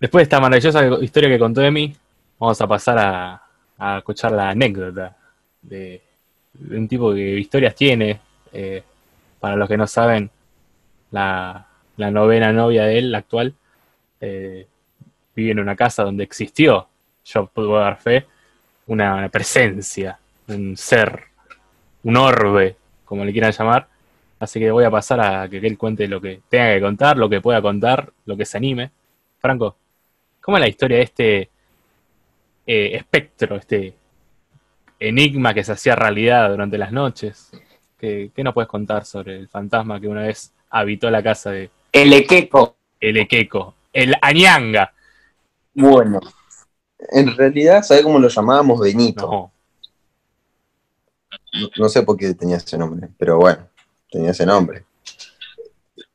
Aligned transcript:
Después 0.00 0.20
de 0.20 0.22
esta 0.24 0.40
maravillosa 0.40 0.86
historia 1.02 1.28
que 1.28 1.38
contó 1.38 1.62
Emi, 1.62 1.94
vamos 2.38 2.60
a 2.60 2.66
pasar 2.66 2.98
a, 2.98 3.96
escuchar 3.98 4.32
la 4.32 4.50
anécdota 4.50 5.16
de, 5.62 6.00
de 6.52 6.78
un 6.78 6.88
tipo 6.88 7.12
que 7.12 7.38
historias 7.38 7.74
tiene. 7.74 8.20
eh, 8.52 8.82
para 9.40 9.56
los 9.56 9.68
que 9.68 9.76
no 9.76 9.86
saben, 9.86 10.30
la, 11.10 11.66
la 11.96 12.10
novena 12.10 12.52
novia 12.52 12.84
de 12.84 12.98
él, 12.98 13.12
la 13.12 13.18
actual, 13.18 13.54
eh, 14.20 14.66
vive 15.34 15.52
en 15.52 15.60
una 15.60 15.76
casa 15.76 16.02
donde 16.02 16.24
existió, 16.24 16.88
yo 17.24 17.46
puedo 17.46 17.76
dar 17.78 17.98
fe, 17.98 18.26
una 18.86 19.28
presencia, 19.28 20.18
un 20.48 20.76
ser, 20.76 21.24
un 22.02 22.16
orbe, 22.16 22.76
como 23.04 23.24
le 23.24 23.32
quieran 23.32 23.52
llamar. 23.52 23.86
Así 24.40 24.60
que 24.60 24.70
voy 24.70 24.84
a 24.84 24.90
pasar 24.90 25.20
a 25.20 25.48
que 25.48 25.58
él 25.58 25.76
cuente 25.76 26.06
lo 26.08 26.20
que 26.20 26.40
tenga 26.48 26.74
que 26.74 26.80
contar, 26.80 27.16
lo 27.16 27.28
que 27.28 27.40
pueda 27.40 27.60
contar, 27.60 28.12
lo 28.26 28.36
que 28.36 28.44
se 28.44 28.56
anime. 28.56 28.90
Franco, 29.40 29.76
¿cómo 30.48 30.56
es 30.56 30.62
la 30.62 30.68
historia 30.68 30.96
de 30.96 31.02
este 31.02 31.50
eh, 32.66 32.96
espectro, 32.96 33.56
este 33.56 33.94
enigma 34.98 35.52
que 35.52 35.62
se 35.62 35.72
hacía 35.72 35.94
realidad 35.94 36.48
durante 36.48 36.78
las 36.78 36.90
noches? 36.90 37.50
¿Qué, 37.98 38.30
qué 38.34 38.42
nos 38.42 38.54
puedes 38.54 38.70
contar 38.70 39.04
sobre 39.04 39.36
el 39.36 39.48
fantasma 39.48 40.00
que 40.00 40.08
una 40.08 40.22
vez 40.22 40.54
habitó 40.70 41.10
la 41.10 41.22
casa 41.22 41.50
de 41.50 41.68
El 41.92 42.14
equeco. 42.14 42.76
el 42.98 43.18
Equeco, 43.18 43.74
el 43.92 44.14
Añanga? 44.22 44.94
Bueno, 45.74 46.18
en 47.10 47.36
realidad, 47.36 47.82
¿sabes 47.82 48.02
cómo 48.02 48.18
lo 48.18 48.28
llamábamos? 48.28 48.80
Benito. 48.80 49.26
No, 49.26 49.52
No, 51.60 51.68
no 51.76 51.88
sé 51.90 52.04
por 52.04 52.16
qué 52.16 52.32
tenía 52.32 52.56
ese 52.56 52.78
nombre, 52.78 53.06
pero 53.18 53.36
bueno, 53.36 53.68
tenía 54.10 54.30
ese 54.30 54.46
nombre. 54.46 54.86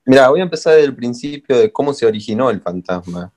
Mira, 0.06 0.28
voy 0.30 0.40
a 0.40 0.44
empezar 0.44 0.74
desde 0.74 0.88
el 0.88 0.96
principio 0.96 1.56
de 1.56 1.72
cómo 1.72 1.94
se 1.94 2.08
originó 2.08 2.50
el 2.50 2.62
fantasma. 2.62 3.32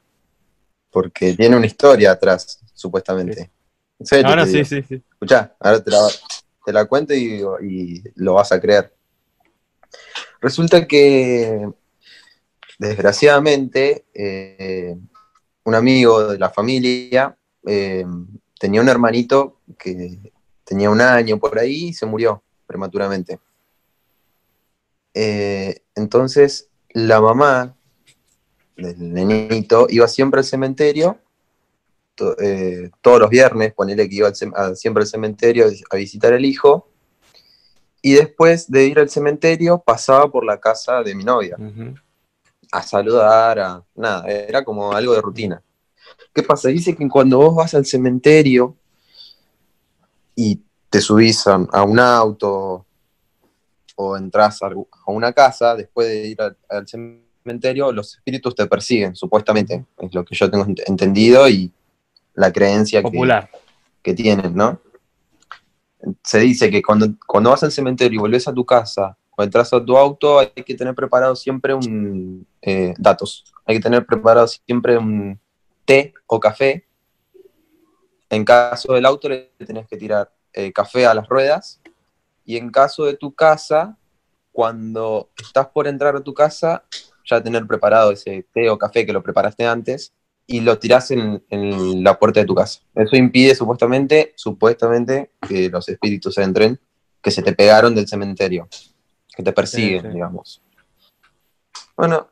Porque 0.97 1.35
tiene 1.35 1.55
una 1.55 1.67
historia 1.67 2.13
atrás, 2.13 2.59
supuestamente. 2.73 3.51
En 3.99 4.07
serio, 4.07 4.29
ahora 4.29 4.47
sí, 4.47 4.65
sí, 4.65 4.83
sí. 4.83 4.95
Escuchá, 4.95 5.55
ahora 5.61 5.85
te 5.85 5.91
la, 5.91 6.09
te 6.65 6.73
la 6.73 6.87
cuento 6.87 7.13
y, 7.13 7.45
y 7.61 8.03
lo 8.15 8.33
vas 8.33 8.51
a 8.51 8.59
creer. 8.59 8.95
Resulta 10.41 10.87
que, 10.87 11.69
desgraciadamente, 12.79 14.07
eh, 14.15 14.97
un 15.65 15.75
amigo 15.75 16.29
de 16.29 16.39
la 16.39 16.49
familia 16.49 17.37
eh, 17.67 18.07
tenía 18.59 18.81
un 18.81 18.89
hermanito 18.89 19.61
que 19.79 20.33
tenía 20.65 20.89
un 20.89 21.03
año 21.03 21.39
por 21.39 21.59
ahí 21.59 21.89
y 21.89 21.93
se 21.93 22.07
murió 22.07 22.43
prematuramente. 22.67 23.39
Eh, 25.13 25.79
entonces, 25.95 26.71
la 26.95 27.21
mamá 27.21 27.76
del 28.77 29.13
nenito 29.13 29.87
iba 29.89 30.07
siempre 30.09 30.41
al 30.41 30.45
cementerio 30.45 31.19
to- 32.15 32.37
eh, 32.39 32.91
todos 33.01 33.21
los 33.21 33.31
viernes, 33.31 33.75
ponele 33.75 34.09
que 34.09 34.17
iba 34.17 34.29
al 34.29 34.35
a- 34.55 34.75
siempre 34.75 35.03
al 35.03 35.07
cementerio 35.07 35.67
a 35.91 35.97
visitar 35.97 36.33
al 36.33 36.45
hijo, 36.45 36.89
y 38.03 38.15
después 38.15 38.71
de 38.71 38.87
ir 38.87 38.99
al 38.99 39.09
cementerio 39.11 39.79
pasaba 39.79 40.31
por 40.31 40.45
la 40.45 40.59
casa 40.61 41.03
de 41.03 41.15
mi 41.15 41.25
novia 41.25 41.57
a 42.73 42.83
saludar, 42.83 43.59
a 43.59 43.85
nada, 43.95 44.27
era 44.29 44.65
como 44.65 44.93
algo 44.93 45.15
de 45.15 45.21
rutina. 45.21 45.63
¿Qué 46.33 46.43
pasa? 46.43 46.69
Dice 46.69 46.95
que 46.95 47.09
cuando 47.09 47.39
vos 47.39 47.55
vas 47.57 47.75
al 47.75 47.85
cementerio 47.87 48.77
y 50.35 50.61
te 50.91 51.01
subís 51.01 51.47
a, 51.47 51.55
a 51.73 51.83
un 51.85 51.99
auto 51.99 52.85
o 53.97 54.17
entras 54.17 54.63
a, 54.63 54.67
a 54.67 55.11
una 55.11 55.33
casa, 55.33 55.75
después 55.75 56.07
de 56.09 56.27
ir 56.29 56.41
al, 56.43 56.57
al 56.69 56.87
cementerio, 56.87 57.26
los 57.93 58.15
espíritus 58.17 58.55
te 58.55 58.67
persiguen, 58.67 59.15
supuestamente. 59.17 59.85
Es 59.99 60.15
lo 60.15 60.25
que 60.25 60.35
yo 60.35 60.51
tengo 60.51 60.65
ent- 60.65 60.83
entendido 60.87 61.49
y 61.49 61.73
la 62.35 62.53
creencia 62.53 63.01
que, 63.01 63.05
Popular. 63.05 63.51
que 64.03 64.15
tienen, 64.15 64.55
¿no? 64.55 64.81
Se 66.23 66.39
dice 66.41 66.71
que 66.71 66.83
cuando, 66.83 67.09
cuando 67.27 67.51
vas 67.51 67.63
al 67.63 67.73
cementerio 67.73 68.17
y 68.17 68.21
volvés 68.21 68.47
a 68.47 68.53
tu 68.53 68.65
casa 68.65 69.17
o 69.37 69.43
entras 69.43 69.73
a 69.73 69.85
tu 69.85 69.97
auto, 69.97 70.39
hay 70.39 70.49
que 70.51 70.75
tener 70.75 70.95
preparado 70.95 71.35
siempre 71.35 71.75
un 71.75 72.47
eh, 72.63 72.95
datos. 72.99 73.45
Hay 73.65 73.77
que 73.77 73.83
tener 73.83 74.05
preparado 74.07 74.47
siempre 74.47 74.97
un 74.97 75.39
té 75.85 76.15
o 76.27 76.39
café. 76.39 76.87
En 78.31 78.45
caso 78.45 78.93
del 78.93 79.07
auto 79.07 79.29
le 79.29 79.53
tenés 79.67 79.87
que 79.87 79.97
tirar 79.97 80.33
eh, 80.53 80.73
café 80.73 81.07
a 81.07 81.15
las 81.15 81.29
ruedas. 81.29 81.81
Y 82.45 82.57
en 82.57 82.71
caso 82.71 83.05
de 83.05 83.15
tu 83.15 83.35
casa, 83.35 83.97
cuando 84.53 85.31
estás 85.37 85.67
por 85.69 85.87
entrar 85.87 86.17
a 86.17 86.21
tu 86.23 86.33
casa, 86.33 86.85
ya 87.27 87.43
tener 87.43 87.67
preparado 87.67 88.13
ese 88.13 88.47
té 88.55 88.71
o 88.71 88.79
café 88.79 89.05
que 89.05 89.13
lo 89.13 89.23
preparaste 89.23 89.67
antes 89.67 90.13
y 90.47 90.61
lo 90.61 90.79
tirás 90.79 91.11
en, 91.11 91.45
en 91.51 92.05
la 92.05 92.19
puerta 92.19 92.41
de 92.41 92.47
tu 92.47 92.55
casa. 92.55 92.81
Eso 92.95 93.17
impide 93.17 93.55
supuestamente, 93.55 94.33
supuestamente, 94.37 95.33
que 95.47 95.69
los 95.69 95.89
espíritus 95.89 96.39
entren, 96.39 96.79
que 97.21 97.31
se 97.33 97.43
te 97.43 97.53
pegaron 97.53 97.95
del 97.95 98.07
cementerio, 98.07 98.69
que 99.35 99.43
te 99.43 99.53
persiguen, 99.53 100.03
Sí, 100.03 100.07
sí. 100.09 100.15
digamos. 100.15 100.63
Bueno, 101.97 102.29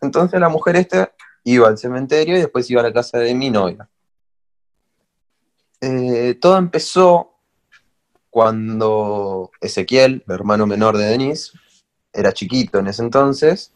entonces 0.00 0.40
la 0.40 0.48
mujer 0.48 0.76
esta 0.76 1.12
iba 1.44 1.68
al 1.68 1.78
cementerio 1.78 2.36
y 2.36 2.40
después 2.40 2.68
iba 2.70 2.80
a 2.80 2.84
la 2.84 2.92
casa 2.92 3.18
de 3.18 3.34
mi 3.34 3.50
novia. 3.50 3.88
Eh, 5.80 6.36
todo 6.40 6.56
empezó 6.56 7.34
cuando 8.30 9.50
Ezequiel, 9.60 10.24
el 10.26 10.34
hermano 10.34 10.66
menor 10.66 10.96
de 10.96 11.04
Denise, 11.04 11.52
era 12.12 12.32
chiquito 12.32 12.78
en 12.78 12.86
ese 12.88 13.02
entonces, 13.02 13.73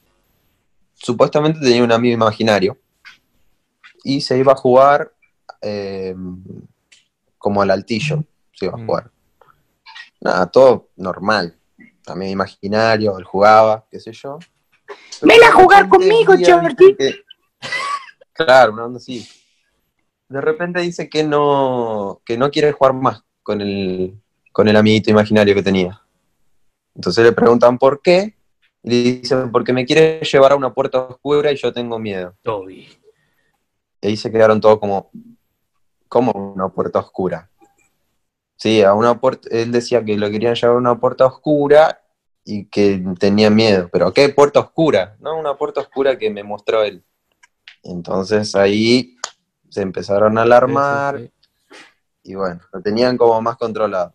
supuestamente 0.99 1.61
tenía 1.61 1.83
un 1.83 1.93
amigo 1.93 2.15
imaginario 2.15 2.77
y 4.05 4.21
se 4.21 4.39
iba 4.39 4.53
a 4.53 4.57
jugar 4.57 5.13
eh, 5.63 6.15
como 7.39 7.63
al 7.63 7.71
altillo, 7.71 8.25
se 8.53 8.67
iba 8.67 8.75
a 8.75 8.79
Mm. 8.79 8.87
jugar. 8.87 9.11
Nada, 10.21 10.47
todo 10.47 10.91
normal. 10.97 11.57
También 12.05 12.33
imaginario, 12.33 13.19
él 13.19 13.25
jugaba, 13.25 13.85
qué 13.91 14.01
sé 14.01 14.13
yo. 14.13 14.39
Ven 15.23 15.43
a 15.45 15.53
jugar 15.53 15.89
conmigo, 15.89 16.35
Jordi. 16.45 16.97
que- 16.97 17.23
Claro, 18.33 18.73
una 18.73 18.85
onda 18.87 18.99
así. 18.99 19.27
De 20.29 20.41
repente 20.41 20.81
dice 20.81 21.09
que 21.09 21.25
no, 21.25 22.21
que 22.25 22.37
no 22.39 22.51
quiere 22.51 22.73
jugar 22.73 22.93
más 22.95 23.23
con 23.43 23.61
el, 23.61 24.15
con 24.53 24.69
el 24.69 24.77
amiguito 24.77 25.11
imaginario 25.11 25.55
que 25.55 25.63
tenía. 25.63 26.01
Entonces 26.95 27.25
le 27.25 27.33
preguntan 27.33 27.79
por 27.79 28.01
qué, 28.03 28.37
le 28.83 28.95
dicen, 28.95 29.51
porque 29.51 29.73
me 29.73 29.85
quiere 29.85 30.21
llevar 30.21 30.53
a 30.53 30.57
una 30.57 30.73
puerta 30.73 31.01
oscura 31.01 31.53
y 31.53 31.57
yo 31.57 31.73
tengo 31.73 31.99
miedo. 31.99 32.35
Toby. 32.43 32.89
Y 34.01 34.07
ahí 34.07 34.17
se 34.17 34.31
quedaron 34.31 34.61
todos 34.61 34.79
como, 34.79 35.11
como 36.09 36.33
una 36.33 36.69
puerta 36.69 37.01
oscura. 37.01 37.51
Sí, 38.57 38.83
a 38.83 38.95
una 38.95 39.21
puerta, 39.21 39.49
él 39.51 39.71
decía 39.71 40.05
que 40.05 40.17
lo 40.17 40.31
querían 40.31 40.55
llevar 40.55 40.77
a 40.77 40.79
una 40.79 40.99
puerta 40.99 41.27
oscura 41.27 42.01
y 42.45 42.65
que 42.67 43.03
tenía 43.19 43.51
miedo. 43.51 43.89
Pero 43.93 44.13
¿qué 44.13 44.29
puerta 44.31 44.61
oscura? 44.61 45.17
No, 45.21 45.39
una 45.39 45.57
puerta 45.57 45.81
oscura 45.81 46.19
que 46.19 46.31
me 46.31 46.43
mostró 46.43 46.83
él. 46.83 47.05
Entonces 47.83 48.55
ahí 48.55 49.17
se 49.69 49.83
empezaron 49.83 50.39
a 50.39 50.43
alarmar 50.43 51.19
Sí, 51.19 51.27
sí, 51.27 51.33
y 52.25 52.35
bueno, 52.35 52.61
lo 52.73 52.81
tenían 52.81 53.17
como 53.17 53.41
más 53.41 53.57
controlado. 53.57 54.15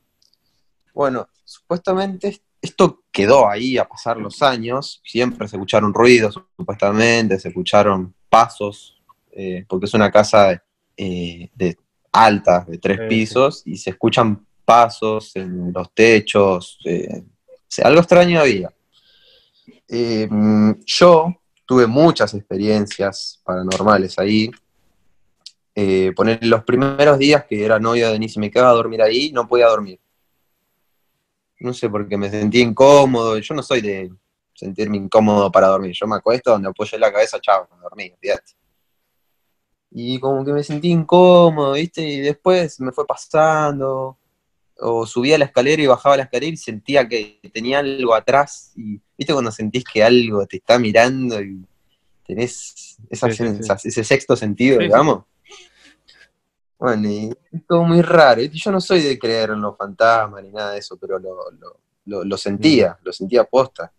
Bueno, 0.94 1.28
supuestamente 1.44 2.42
esto 2.64 3.04
quedó 3.12 3.50
ahí 3.50 3.78
a 3.78 3.86
pasar 3.86 4.18
los 4.18 4.42
años, 4.42 5.02
siempre 5.04 5.48
se 5.50 5.58
escucharon 5.58 5.94
ruidos, 5.94 6.40
supuestamente, 6.56 7.38
se 7.38 7.50
escucharon 7.50 8.14
pasos, 8.30 9.02
eh, 9.34 9.66
porque 9.68 9.86
es 9.86 9.94
una 9.94 10.10
casa 10.10 10.64
eh, 10.96 11.50
de 11.54 11.78
alta, 12.14 12.66
de 12.66 12.78
tres 12.78 12.98
Sí, 12.98 13.04
sí. 13.04 13.10
pisos, 13.10 13.64
y 13.66 13.78
se 13.78 13.90
escuchan 13.90 14.46
pasos 14.64 15.36
en 15.36 15.74
los 15.74 15.94
techos, 15.94 16.80
eh, 16.86 17.22
algo 17.84 18.00
extraño 18.00 18.40
había. 18.40 18.72
Eh, 19.90 20.30
yo 20.86 21.36
tuve 21.66 21.86
muchas 21.86 22.34
experiencias 22.34 23.42
paranormales 23.44 24.18
ahí, 24.20 24.50
eh, 25.76 26.14
poner 26.16 26.40
los 26.46 26.64
primeros 26.64 27.18
días 27.18 27.44
que 27.44 27.66
era 27.66 27.78
novia 27.78 28.08
de 28.08 28.14
Denise 28.14 28.40
y 28.40 28.42
me 28.42 28.52
quedaba 28.52 28.70
a 28.70 28.76
dormir 28.76 29.02
ahí, 29.02 29.32
no 29.34 29.48
podía 29.50 29.68
dormir. 29.68 30.00
No 31.64 31.74
sé, 31.74 31.90
porque 31.90 32.18
me 32.18 32.30
sentía 32.30 32.62
incómodo. 32.62 33.38
Yo 33.40 33.56
no 33.56 33.64
soy 33.64 33.80
de 33.82 34.12
sentirme 34.54 34.98
incómodo 34.98 35.50
para 35.52 35.68
dormir. 35.68 35.94
Yo 35.96 36.06
me 36.06 36.18
acuesto 36.18 36.52
donde 36.52 36.68
apoyé 36.70 37.00
la 37.00 37.12
cabeza, 37.12 37.40
chao, 37.40 37.68
me 37.74 37.82
dormí, 37.82 38.12
olvídate. 38.12 38.52
Y 39.92 40.20
como 40.20 40.44
que 40.44 40.52
me 40.52 40.64
sentí 40.64 40.92
incómodo, 40.92 41.74
¿viste? 41.74 42.02
Y 42.02 42.20
después 42.20 42.80
me 42.82 42.92
fue 42.92 43.06
pasando. 43.08 44.18
O 44.80 45.06
subía 45.06 45.38
la 45.38 45.46
escalera 45.46 45.82
y 45.82 45.88
bajaba 45.88 46.18
la 46.18 46.24
escalera 46.24 46.52
y 46.54 46.58
sentía 46.58 47.08
que 47.08 47.40
tenía 47.54 47.80
algo 47.80 48.14
atrás. 48.14 48.74
Y, 48.76 49.00
¿viste? 49.18 49.32
Cuando 49.34 49.52
sentís 49.52 49.84
que 49.86 50.04
algo 50.04 50.46
te 50.46 50.58
está 50.58 50.78
mirando 50.80 51.42
y 51.42 51.66
tenés 52.28 52.98
esa 53.10 53.30
Sí, 53.30 53.36
sí, 53.38 53.44
sí. 53.48 53.54
sensa- 53.64 53.78
ese 53.82 54.04
sexto 54.04 54.36
sentido, 54.36 54.80
digamos. 54.80 55.24
Bueno, 56.84 57.08
y 57.10 57.32
es 57.54 57.66
todo 57.66 57.84
muy 57.84 58.02
raro. 58.02 58.42
Yo 58.42 58.70
no 58.70 58.82
soy 58.82 59.02
de 59.02 59.18
creer 59.18 59.52
en 59.52 59.62
los 59.62 59.78
fantasmas 59.78 60.44
ni 60.44 60.52
nada 60.52 60.74
de 60.74 60.80
eso, 60.80 60.98
pero 60.98 61.18
lo, 61.18 61.50
lo- 61.52 61.80
lo- 62.04 62.26
lo 62.26 62.38
sentía, 62.38 62.98
lo 63.04 63.14
sentía 63.14 63.46
posta. 63.46 63.94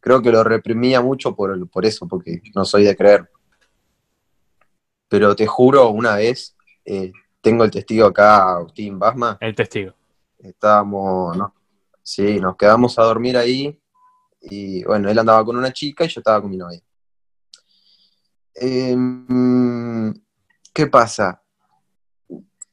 Creo 0.00 0.20
que 0.20 0.32
lo 0.32 0.42
reprimía 0.42 1.00
mucho 1.00 1.36
por, 1.36 1.68
por 1.70 1.86
eso, 1.86 2.08
porque 2.08 2.42
no 2.52 2.64
soy 2.64 2.82
de 2.82 2.96
creer. 2.96 3.30
pero 5.08 5.36
te 5.36 5.46
juro, 5.46 5.90
una 5.90 6.16
vez, 6.16 6.56
eh, 6.84 7.12
tengo 7.40 7.62
el 7.62 7.70
testigo 7.70 8.06
acá, 8.08 8.54
Agustín 8.56 8.98
Basma, 8.98 9.38
El 9.40 9.54
testigo. 9.54 9.94
estábamos, 10.40 11.36
no, 11.36 11.54
sí, 12.02 12.40
nos 12.40 12.56
quedamos 12.56 12.98
a 12.98 13.04
dormir 13.04 13.36
ahí, 13.36 13.80
y 14.40 14.82
bueno, 14.82 15.08
él 15.08 15.16
andaba 15.16 15.44
con 15.44 15.56
una 15.56 15.72
chica 15.72 16.04
y 16.04 16.08
yo 16.08 16.18
estaba 16.20 16.40
con 16.42 16.50
mi 16.50 16.56
novia. 16.56 16.80
Em, 18.54 20.12
¿Qué 20.74 20.88
pasa? 20.88 21.40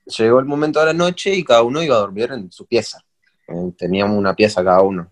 Llegó 0.06 0.40
el 0.40 0.46
momento 0.46 0.80
de 0.80 0.88
la 0.88 0.94
noche 0.94 1.34
y 1.34 1.44
cada 1.44 1.64
uno 1.64 1.82
iba 1.82 1.96
a 1.96 2.00
dormir 2.00 2.32
en 2.32 2.52
su 2.52 2.66
pieza. 2.66 3.04
Eh, 3.48 3.72
Teníamos 3.78 4.18
una 4.18 4.36
pieza 4.36 4.64
cada 4.64 4.82
uno. 4.82 5.10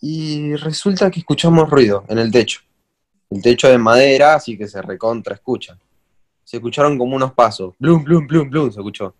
Y 0.00 0.56
resulta 0.56 1.10
que 1.10 1.20
escuchamos 1.20 1.70
ruido 1.70 2.04
en 2.08 2.18
el 2.18 2.30
techo. 2.32 2.60
El 3.30 3.40
techo 3.40 3.68
de 3.68 3.78
madera, 3.78 4.34
así 4.34 4.58
que 4.58 4.66
se 4.66 4.82
recontra 4.82 5.34
escucha. 5.34 5.78
Se 6.44 6.56
escucharon 6.56 6.98
como 6.98 7.16
unos 7.16 7.32
pasos. 7.32 7.74
Blum, 7.78 8.02
blum, 8.02 8.26
blum, 8.26 8.50
blum, 8.50 8.70
se 8.70 8.80
escuchó. 8.80 9.14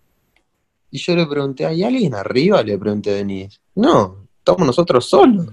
Y 0.91 0.99
yo 0.99 1.15
le 1.15 1.25
pregunté, 1.25 1.65
¿hay 1.65 1.83
alguien 1.83 2.13
arriba? 2.13 2.61
Le 2.61 2.77
pregunté 2.77 3.11
a 3.11 3.15
Denise. 3.15 3.59
No, 3.75 4.27
estamos 4.37 4.67
nosotros 4.67 5.05
solos. 5.09 5.47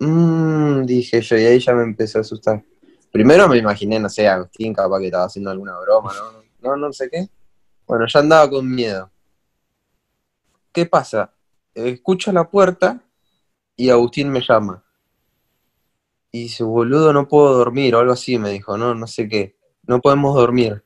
Mmm, 0.00 0.84
dije 0.84 1.20
yo, 1.20 1.36
y 1.36 1.44
ahí 1.44 1.60
ya 1.60 1.72
me 1.74 1.84
empecé 1.84 2.18
a 2.18 2.22
asustar. 2.22 2.64
Primero 3.12 3.46
me 3.46 3.58
imaginé, 3.58 4.00
no 4.00 4.08
sé, 4.08 4.26
Agustín 4.26 4.74
capaz 4.74 4.98
que 4.98 5.06
estaba 5.06 5.26
haciendo 5.26 5.50
alguna 5.50 5.78
broma, 5.78 6.12
¿no? 6.14 6.41
No, 6.62 6.76
no 6.76 6.92
sé 6.92 7.10
qué. 7.10 7.28
Bueno, 7.86 8.06
ya 8.06 8.20
andaba 8.20 8.48
con 8.48 8.72
miedo. 8.72 9.10
¿Qué 10.72 10.86
pasa? 10.86 11.34
Escucho 11.74 12.32
la 12.32 12.48
puerta 12.48 13.02
y 13.76 13.90
Agustín 13.90 14.30
me 14.30 14.40
llama. 14.40 14.82
Y 16.30 16.44
dice, 16.44 16.64
boludo, 16.64 17.12
no 17.12 17.28
puedo 17.28 17.52
dormir, 17.54 17.94
o 17.94 17.98
algo 17.98 18.12
así, 18.12 18.38
me 18.38 18.50
dijo, 18.50 18.78
no, 18.78 18.94
no 18.94 19.06
sé 19.06 19.28
qué. 19.28 19.56
No 19.86 20.00
podemos 20.00 20.34
dormir. 20.34 20.82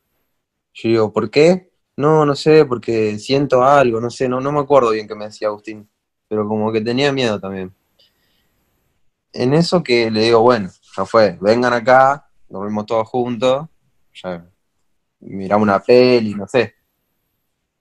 Yo 0.75 0.89
digo, 0.89 1.13
¿por 1.13 1.31
qué? 1.31 1.71
No, 1.97 2.27
no 2.27 2.35
sé, 2.35 2.65
porque 2.65 3.19
siento 3.19 3.63
algo, 3.63 4.01
no 4.01 4.11
sé, 4.11 4.29
no, 4.29 4.41
no 4.41 4.53
me 4.53 4.61
acuerdo 4.61 4.91
bien 4.91 5.07
qué 5.07 5.15
me 5.15 5.27
decía 5.27 5.49
Agustín, 5.49 5.89
pero 6.29 6.47
como 6.47 6.71
que 6.73 6.81
tenía 6.81 7.13
miedo 7.13 7.41
también. 7.41 7.73
En 9.33 9.55
eso 9.55 9.83
que 9.83 10.11
le 10.11 10.23
digo, 10.23 10.41
bueno, 10.41 10.71
ya 10.97 11.05
fue, 11.07 11.39
vengan 11.41 11.73
acá, 11.73 12.29
dormimos 12.49 12.87
todos 12.87 13.09
juntos, 13.09 13.69
ya 14.13 14.45
miramos 15.21 15.65
una 15.65 15.81
peli, 15.81 16.35
no 16.35 16.47
sé. 16.47 16.75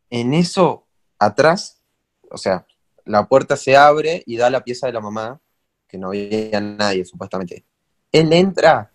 En 0.10 0.34
eso, 0.34 0.86
atrás, 1.20 1.82
o 2.30 2.38
sea, 2.38 2.66
la 3.06 3.28
puerta 3.28 3.56
se 3.58 3.76
abre 3.76 4.24
y 4.26 4.38
da 4.38 4.48
a 4.48 4.52
la 4.52 4.64
pieza 4.64 4.88
de 4.88 4.94
la 4.94 5.02
mamá, 5.02 5.40
que 5.88 5.98
no 5.98 6.08
había 6.10 6.60
nadie, 6.62 7.06
supuestamente. 7.06 7.66
Él 8.12 8.32
entra 8.34 8.92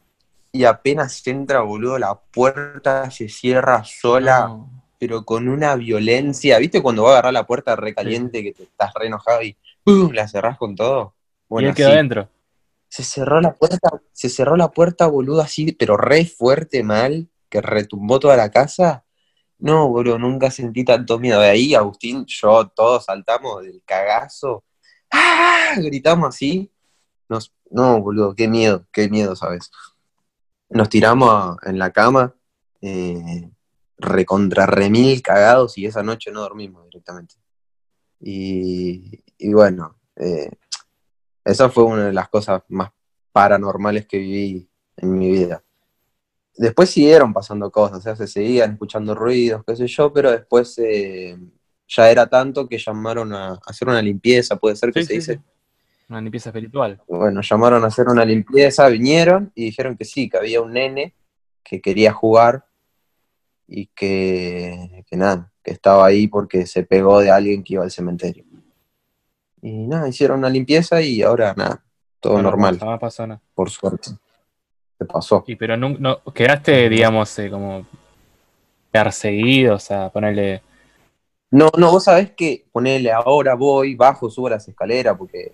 y 0.53 0.65
apenas 0.65 1.25
entra, 1.27 1.61
boludo, 1.61 1.99
la 1.99 2.15
puerta 2.15 3.11
se 3.11 3.29
cierra 3.29 3.85
sola, 3.85 4.47
No. 4.49 4.71
pero 4.99 5.25
con 5.25 5.49
una 5.49 5.77
violencia. 5.77 6.59
¿Viste 6.59 6.83
cuando 6.83 7.05
va 7.05 7.11
a 7.11 7.13
agarrar 7.15 7.33
la 7.35 7.47
puerta 7.47 7.77
recaliente, 7.77 8.43
que 8.43 8.53
te 8.53 8.65
estás 8.65 8.93
re 8.95 9.07
enojado 9.07 9.43
y 9.43 9.57
¡pum! 9.85 10.11
la 10.13 10.27
cerrás 10.29 10.59
con 10.59 10.75
todo? 10.75 11.15
y 11.17 11.45
Bueno, 11.49 11.69
él 11.71 11.75
quedó 11.75 11.91
adentro. 11.91 12.29
Se 12.89 13.05
cerró 13.05 13.41
la 13.41 13.55
puerta, 13.55 13.89
se 14.13 14.29
cerró 14.29 14.57
la 14.57 14.69
puerta, 14.73 15.07
boludo, 15.07 15.41
así, 15.41 15.71
pero 15.73 15.97
re 15.97 16.25
fuerte, 16.27 16.83
mal, 16.83 17.29
que 17.51 17.61
retumbó 17.61 18.21
toda 18.21 18.37
la 18.37 18.51
casa. 18.51 19.05
No, 19.59 19.89
boludo, 19.89 20.19
nunca 20.19 20.51
sentí 20.51 20.85
tanto 20.85 21.19
miedo. 21.19 21.41
De 21.41 21.49
ahí, 21.49 21.75
Agustín, 21.75 22.25
yo, 22.27 22.69
todos 22.69 23.05
saltamos 23.05 23.63
del 23.63 23.83
cagazo. 23.85 24.65
¡Ah! 25.11 25.75
Gritamos 25.77 26.29
así. 26.31 26.73
Nos, 27.29 27.53
no, 27.71 28.01
boludo, 28.01 28.35
qué 28.35 28.49
miedo, 28.49 28.87
qué 28.93 29.09
miedo, 29.11 29.37
¿sabes? 29.37 29.71
Nos 30.71 30.89
tiramos 30.89 31.57
en 31.65 31.79
la 31.79 31.93
cama, 31.93 32.35
eh, 32.81 33.51
recontra 33.99 34.67
remil 34.67 35.23
cagados, 35.23 35.77
y 35.79 35.87
esa 35.87 36.03
noche 36.03 36.31
no 36.33 36.41
dormimos 36.41 36.85
directamente. 36.85 37.35
Y, 38.21 39.23
y 39.39 39.53
bueno, 39.53 39.99
eh, 40.17 40.51
esa 41.45 41.71
fue 41.71 41.85
una 41.85 42.07
de 42.07 42.13
las 42.13 42.29
cosas 42.29 42.63
más 42.69 42.91
paranormales 43.33 44.07
que 44.07 44.19
viví 44.19 44.71
en 44.97 45.19
mi 45.19 45.31
vida. 45.31 45.63
Después 46.63 46.91
siguieron 46.91 47.33
pasando 47.33 47.71
cosas, 47.71 47.99
o 47.99 48.01
sea, 48.03 48.15
se 48.17 48.27
seguían 48.27 48.73
escuchando 48.73 49.15
ruidos, 49.15 49.63
qué 49.67 49.75
sé 49.77 49.87
yo, 49.87 50.13
pero 50.13 50.31
después 50.31 50.77
eh, 50.79 51.39
ya 51.89 52.11
era 52.11 52.27
tanto 52.27 52.69
que 52.69 52.77
llamaron 52.77 53.33
a 53.33 53.59
hacer 53.67 53.89
una 53.89 54.03
limpieza, 54.03 54.57
puede 54.57 54.77
ser 54.77 54.93
que 54.93 55.01
Sí, 55.01 55.07
se 55.07 55.13
sí, 55.13 55.19
dice. 55.21 55.35
sí. 55.37 55.41
Una 56.11 56.21
limpieza 56.21 56.51
espiritual. 56.51 57.01
Bueno, 57.09 57.41
llamaron 57.41 57.83
a 57.85 57.87
hacer 57.87 58.09
una 58.09 58.27
limpieza, 58.27 58.89
vinieron 58.89 59.51
y 59.55 59.65
dijeron 59.67 59.97
que 59.97 60.05
sí, 60.05 60.29
que 60.29 60.37
había 60.37 60.61
un 60.61 60.73
nene 60.75 61.15
que 61.63 61.81
quería 61.81 62.13
jugar 62.13 62.67
y 63.67 63.87
que, 63.87 65.05
que 65.09 65.17
nada, 65.17 65.51
que 65.63 65.71
estaba 65.71 66.05
ahí 66.05 66.27
porque 66.29 66.67
se 66.67 66.83
pegó 66.85 67.21
de 67.21 67.31
alguien 67.31 67.63
que 67.65 67.75
iba 67.75 67.85
al 67.85 67.91
cementerio. 67.91 68.45
Y 69.63 69.87
nada, 69.87 70.09
hicieron 70.09 70.41
una 70.41 70.51
limpieza 70.51 71.01
y 71.01 71.23
ahora 71.23 71.55
nada, 71.57 71.83
todo 72.21 72.43
normal, 72.43 72.79
Jamás 72.79 73.01
pasó 73.01 73.27
nada. 73.27 73.41
por 73.55 73.71
suerte. 73.71 74.11
Pasó. 75.07 75.45
Y 75.47 75.57
pero 75.57 75.77
no, 75.77 75.91
no- 75.99 76.23
quedaste, 76.35 76.89
digamos, 76.89 77.39
eh, 77.39 77.51
como 77.51 77.87
perseguido, 78.91 79.77
o 79.77 79.79
sea, 79.79 80.09
ponerle. 80.11 80.63
No, 81.51 81.71
no, 81.79 81.91
vos 81.91 82.05
sabés 82.05 82.33
que 82.33 82.67
ponele 82.71 83.11
ahora 83.13 83.55
voy, 83.55 83.95
bajo, 83.95 84.31
subo 84.31 84.49
las 84.49 84.69
escaleras 84.69 85.17
porque 85.17 85.53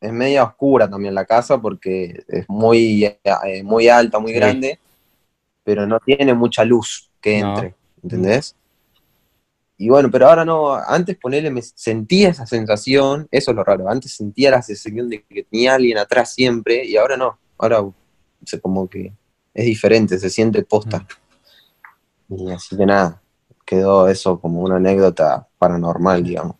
es 0.00 0.12
media 0.12 0.44
oscura 0.44 0.88
también 0.88 1.14
la 1.14 1.24
casa 1.24 1.60
porque 1.60 2.24
es 2.28 2.44
muy, 2.48 3.04
eh, 3.04 3.62
muy 3.62 3.88
alta, 3.88 4.18
muy 4.18 4.32
Sí. 4.32 4.38
grande, 4.38 4.78
pero 5.64 5.86
no 5.86 5.98
tiene 6.00 6.34
mucha 6.34 6.64
luz 6.64 7.10
que 7.20 7.40
No. 7.40 7.50
entre, 7.50 7.74
¿entendés? 8.02 8.56
Y 9.76 9.88
bueno, 9.88 10.08
pero 10.10 10.28
ahora 10.28 10.44
no, 10.44 10.72
antes 10.74 11.16
ponele, 11.18 11.50
me 11.50 11.60
sentía 11.62 12.28
esa 12.28 12.46
sensación, 12.46 13.26
eso 13.30 13.50
es 13.50 13.56
lo 13.56 13.64
raro, 13.64 13.88
antes 13.88 14.14
sentía 14.14 14.50
la 14.52 14.62
sensación 14.62 15.08
de 15.08 15.24
que 15.24 15.42
tenía 15.44 15.74
alguien 15.74 15.98
atrás 15.98 16.32
siempre 16.32 16.84
y 16.86 16.96
ahora 16.96 17.16
no, 17.16 17.38
ahora 17.58 17.80
se 18.44 18.60
como 18.60 18.88
que 18.88 19.12
es 19.52 19.64
diferente, 19.64 20.18
se 20.18 20.30
siente 20.30 20.62
posta. 20.62 21.06
Y 22.28 22.50
así 22.50 22.76
que 22.76 22.86
nada, 22.86 23.20
quedó 23.64 24.08
eso 24.08 24.40
como 24.40 24.60
una 24.60 24.76
anécdota 24.76 25.46
paranormal, 25.58 26.22
digamos. 26.22 26.56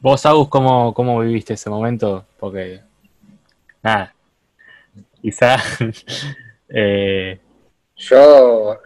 Vos, 0.00 0.26
Agus, 0.26 0.48
¿cómo, 0.48 0.92
cómo 0.92 1.20
viviste 1.20 1.54
ese 1.54 1.70
momento? 1.70 2.26
Porque, 2.38 2.80
nada, 3.82 4.14
quizá 5.22 5.56
eh, 6.68 7.40
Yo, 7.96 8.78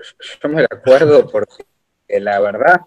yo 0.42 0.48
me 0.48 0.62
lo 0.62 0.68
acuerdo 0.70 1.26
porque 1.32 1.64
la 2.20 2.40
verdad. 2.40 2.80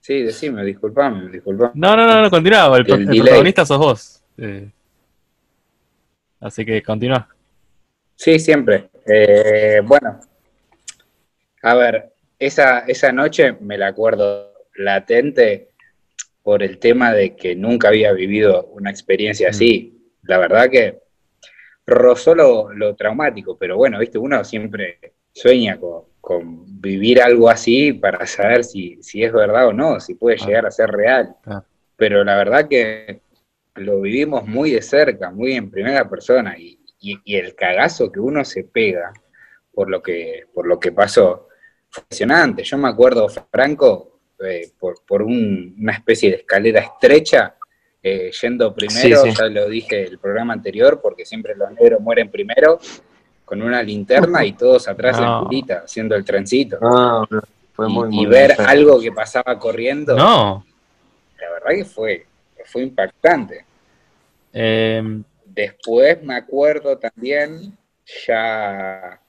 Sí, 0.00 0.22
decime, 0.22 0.64
disculpame, 0.64 1.28
disculpame. 1.28 1.72
No, 1.74 1.94
no, 1.94 2.06
no, 2.06 2.22
no, 2.22 2.30
continúa. 2.30 2.76
El, 2.78 2.86
protagonista 2.86 3.66
sos 3.66 3.78
vos. 3.78 4.22
Eh, 4.38 4.70
así 6.40 6.64
que 6.64 6.82
continúa. 6.82 7.28
Sí, 8.14 8.38
siempre. 8.38 8.88
Eh, 9.06 9.80
bueno, 9.84 10.20
a 11.62 11.74
ver, 11.74 12.12
esa, 12.38 12.80
esa 12.80 13.12
noche 13.12 13.52
me 13.60 13.78
la 13.78 13.88
acuerdo 13.88 14.52
latente 14.74 15.68
por 16.42 16.62
el 16.62 16.78
tema 16.78 17.12
de 17.12 17.36
que 17.36 17.54
nunca 17.54 17.88
había 17.88 18.12
vivido 18.12 18.66
una 18.66 18.90
experiencia 18.90 19.50
así. 19.50 20.12
La 20.22 20.38
verdad 20.38 20.68
que 20.70 21.00
rozó 21.86 22.34
lo, 22.34 22.72
lo 22.72 22.94
traumático, 22.96 23.56
pero 23.58 23.76
bueno, 23.76 23.98
viste, 23.98 24.18
uno 24.18 24.42
siempre 24.44 24.98
sueña 25.32 25.78
con, 25.78 26.02
con 26.20 26.80
vivir 26.80 27.20
algo 27.22 27.48
así 27.48 27.92
para 27.92 28.26
saber 28.26 28.64
si, 28.64 28.98
si 29.02 29.22
es 29.22 29.32
verdad 29.32 29.68
o 29.68 29.72
no, 29.72 30.00
si 30.00 30.14
puede 30.14 30.36
Ah. 30.40 30.46
llegar 30.46 30.66
a 30.66 30.70
ser 30.70 30.90
real. 30.90 31.34
Claro. 31.42 31.64
Pero 31.96 32.24
la 32.24 32.36
verdad 32.36 32.68
que 32.68 33.20
lo 33.78 34.00
vivimos 34.00 34.46
muy 34.46 34.72
de 34.72 34.82
cerca, 34.82 35.30
muy 35.30 35.52
en 35.54 35.70
primera 35.70 36.08
persona, 36.08 36.56
y, 36.58 36.78
y- 37.00 37.20
y 37.24 37.36
el 37.36 37.54
cagazo 37.54 38.10
que 38.10 38.20
uno 38.20 38.44
se 38.44 38.64
pega 38.64 39.12
por 39.72 39.88
lo 39.88 40.02
que, 40.02 40.44
por 40.52 40.66
lo 40.66 40.78
que 40.80 40.92
pasó, 40.92 41.48
fue 41.88 42.02
impresionante. 42.02 42.62
Yo 42.64 42.76
me 42.78 42.88
acuerdo, 42.88 43.28
Franco, 43.28 44.20
eh, 44.40 44.70
por, 44.78 44.96
por 45.06 45.22
un- 45.22 45.76
una 45.80 45.92
especie 45.92 46.30
de 46.30 46.36
escalera 46.38 46.80
estrecha, 46.80 47.54
eh, 48.02 48.30
yendo 48.42 48.74
primero, 48.74 49.22
Sí, 49.22 49.30
sí. 49.30 49.36
ya 49.38 49.46
lo 49.46 49.68
dije 49.68 50.04
el 50.04 50.18
programa 50.18 50.52
anterior, 50.52 51.00
porque 51.02 51.24
siempre 51.24 51.54
los 51.56 51.70
negros 51.72 52.00
mueren 52.00 52.30
primero, 52.30 52.78
con 53.44 53.62
una 53.62 53.82
linterna 53.82 54.44
y 54.44 54.52
todos 54.52 54.86
atrás 54.88 55.18
No. 55.18 55.38
en 55.40 55.44
pulita, 55.44 55.82
haciendo 55.84 56.14
el 56.14 56.24
trencito. 56.24 56.78
Fue 57.72 57.88
y, 57.88 57.92
muy, 57.92 58.08
y 58.08 58.16
muy 58.18 58.26
ver 58.26 58.54
algo 58.60 59.00
que 59.00 59.10
pasaba 59.12 59.58
corriendo, 59.58 60.14
No. 60.16 60.64
la 61.40 61.50
verdad 61.52 61.70
que 61.70 61.84
fue, 61.84 62.26
fue 62.66 62.82
impactante. 62.82 63.64
Eh, 64.52 65.22
Después 65.44 66.22
me 66.22 66.34
acuerdo 66.34 66.98
también, 66.98 67.76
ya, 68.26 69.20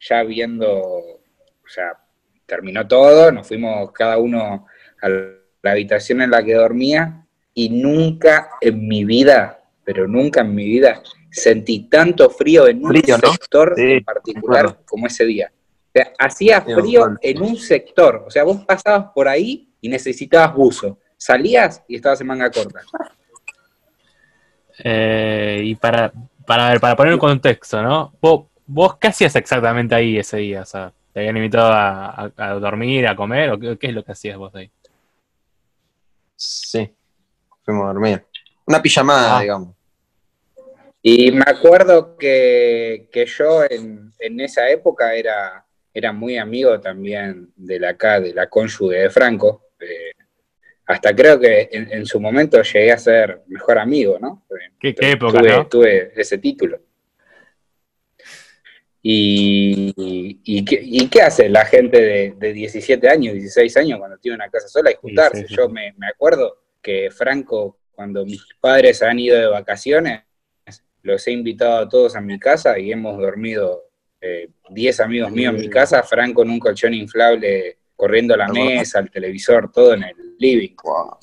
ya 0.00 0.22
viendo, 0.22 0.72
o 0.72 1.68
sea, 1.68 1.92
terminó 2.46 2.86
todo, 2.86 3.30
nos 3.30 3.46
fuimos 3.46 3.92
cada 3.92 4.16
uno 4.18 4.66
a 5.02 5.08
la 5.08 5.70
habitación 5.70 6.22
en 6.22 6.30
la 6.30 6.42
que 6.42 6.54
dormía 6.54 7.26
y 7.52 7.68
nunca 7.68 8.50
en 8.60 8.88
mi 8.88 9.04
vida 9.04 9.56
pero 9.86 10.08
nunca 10.08 10.40
en 10.40 10.52
mi 10.52 10.64
vida 10.64 11.00
sentí 11.30 11.88
tanto 11.88 12.28
frío 12.28 12.66
en 12.66 12.84
un 12.84 12.90
Frío, 12.90 13.16
¿no? 13.18 13.32
sector 13.32 13.72
Sí, 13.76 13.82
en 13.82 14.04
particular 14.04 14.80
como 14.84 15.06
ese 15.06 15.24
día. 15.24 15.52
O 15.54 15.90
sea, 15.94 16.12
hacía 16.18 16.60
frío 16.60 17.16
en 17.22 17.40
un 17.40 17.56
sector. 17.56 18.24
O 18.26 18.30
sea, 18.30 18.42
vos 18.42 18.64
pasabas 18.66 19.12
por 19.14 19.28
ahí 19.28 19.72
y 19.80 19.88
necesitabas 19.88 20.54
buzo. 20.54 20.98
Salías 21.16 21.82
y 21.86 21.94
estabas 21.94 22.20
en 22.20 22.26
manga 22.26 22.50
corta. 22.50 22.80
Eh, 24.84 25.60
y 25.64 25.74
para, 25.74 26.12
para, 26.46 26.68
ver, 26.70 26.80
para 26.80 26.96
poner 26.96 27.12
un 27.14 27.18
contexto, 27.20 27.82
¿no? 27.82 28.12
¿Vos, 28.20 28.46
¿Vos 28.66 28.96
qué 28.98 29.08
hacías 29.08 29.34
exactamente 29.36 29.94
ahí 29.94 30.18
ese 30.18 30.38
día? 30.38 30.62
O 30.62 30.66
sea, 30.66 30.92
¿te 31.12 31.20
habían 31.20 31.36
invitado 31.36 31.72
a, 31.72 32.06
a- 32.10 32.32
a 32.36 32.54
dormir, 32.54 33.06
a 33.06 33.16
comer? 33.16 33.50
¿O 33.50 33.58
qué, 33.58 33.76
qué 33.78 33.86
es 33.88 33.94
lo 33.94 34.04
que 34.04 34.12
hacías 34.12 34.36
vos 34.36 34.54
ahí? 34.54 34.70
Sí, 36.36 36.90
fuimos 37.64 37.84
a 37.84 37.92
dormir. 37.92 38.24
Una 38.66 38.82
pijamada, 38.82 39.38
Ah. 39.38 39.40
digamos. 39.42 39.74
Y 41.02 41.30
me 41.30 41.44
acuerdo 41.46 42.16
que, 42.16 43.08
que 43.12 43.26
yo 43.26 43.62
en, 43.70 44.12
en 44.18 44.40
esa 44.40 44.68
época 44.68 45.14
era, 45.14 45.64
era 45.94 46.12
muy 46.12 46.36
amigo 46.36 46.80
también 46.80 47.52
de 47.54 47.78
la 47.78 47.90
acá, 47.90 48.18
de 48.20 48.34
la 48.34 48.48
cónyuge 48.48 48.96
de 48.96 49.10
Franco. 49.10 49.62
Eh, 49.78 50.10
hasta 50.86 51.14
creo 51.14 51.38
que 51.38 51.68
en, 51.72 51.92
en 51.92 52.06
su 52.06 52.20
momento 52.20 52.62
llegué 52.62 52.92
a 52.92 52.98
ser 52.98 53.42
mejor 53.48 53.78
amigo, 53.78 54.18
¿no? 54.20 54.46
¿Qué, 54.78 54.94
qué 54.94 55.12
época, 55.12 55.40
tuve, 55.40 55.50
no? 55.50 55.66
tuve 55.66 56.12
ese 56.16 56.38
título. 56.38 56.80
Y, 59.02 59.92
y, 60.44 60.64
qué, 60.64 60.80
y 60.82 61.08
qué 61.08 61.22
hace 61.22 61.48
la 61.48 61.64
gente 61.64 62.00
de, 62.00 62.34
de 62.36 62.52
17 62.52 63.08
años, 63.08 63.34
16 63.34 63.76
años 63.76 63.98
cuando 63.98 64.18
tiene 64.18 64.36
una 64.36 64.48
casa 64.48 64.68
sola 64.68 64.90
y 64.90 64.94
juntarse? 64.94 65.42
sí, 65.42 65.48
sí. 65.48 65.54
Yo 65.56 65.68
me, 65.68 65.92
me 65.96 66.08
acuerdo 66.08 66.62
que 66.82 67.10
Franco, 67.10 67.78
cuando 67.92 68.24
mis 68.24 68.44
padres 68.60 69.02
han 69.02 69.18
ido 69.18 69.38
de 69.38 69.46
vacaciones, 69.46 70.22
los 71.02 71.26
he 71.26 71.32
invitado 71.32 71.78
a 71.78 71.88
todos 71.88 72.16
a 72.16 72.20
mi 72.20 72.38
casa 72.38 72.78
y 72.78 72.90
hemos 72.90 73.16
dormido 73.18 73.84
eh, 74.20 74.50
10 74.70 75.00
amigos 75.00 75.30
míos 75.30 75.54
en 75.54 75.60
mi 75.60 75.68
casa, 75.68 76.02
Franco 76.02 76.42
en 76.42 76.50
un 76.50 76.58
colchón 76.58 76.94
inflable, 76.94 77.78
corriendo 77.96 78.36
la 78.36 78.46
No. 78.48 78.54
mesa, 78.54 78.98
el 79.00 79.10
televisor, 79.10 79.70
todo 79.72 79.94
en 79.94 80.04
el 80.04 80.36
living. 80.38 80.74
Wow. 80.84 81.16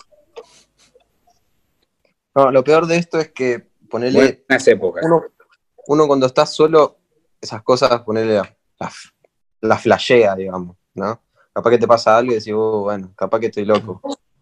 No, 2.35 2.51
lo 2.51 2.63
peor 2.63 2.87
de 2.87 2.97
esto 2.97 3.19
es 3.19 3.31
que 3.31 3.67
ponerle 3.89 4.43
Buenas 4.49 4.67
épocas. 4.67 5.03
uno, 5.05 5.21
uno 5.87 6.07
cuando 6.07 6.25
está 6.25 6.45
solo, 6.45 6.97
esas 7.39 7.61
cosas, 7.61 8.01
ponerle 8.01 8.35
la, 8.35 8.57
la, 8.79 8.91
la 9.61 9.77
flashea, 9.77 10.35
digamos, 10.35 10.75
¿no? 10.95 11.21
Capaz 11.53 11.69
que 11.69 11.77
te 11.77 11.87
pasa 11.87 12.17
algo 12.17 12.31
y 12.31 12.35
decís, 12.35 12.53
"Oh, 12.55 12.81
bueno, 12.83 13.13
capaz 13.15 13.39
que 13.39 13.45
estoy 13.47 13.65
loco. 13.65 14.01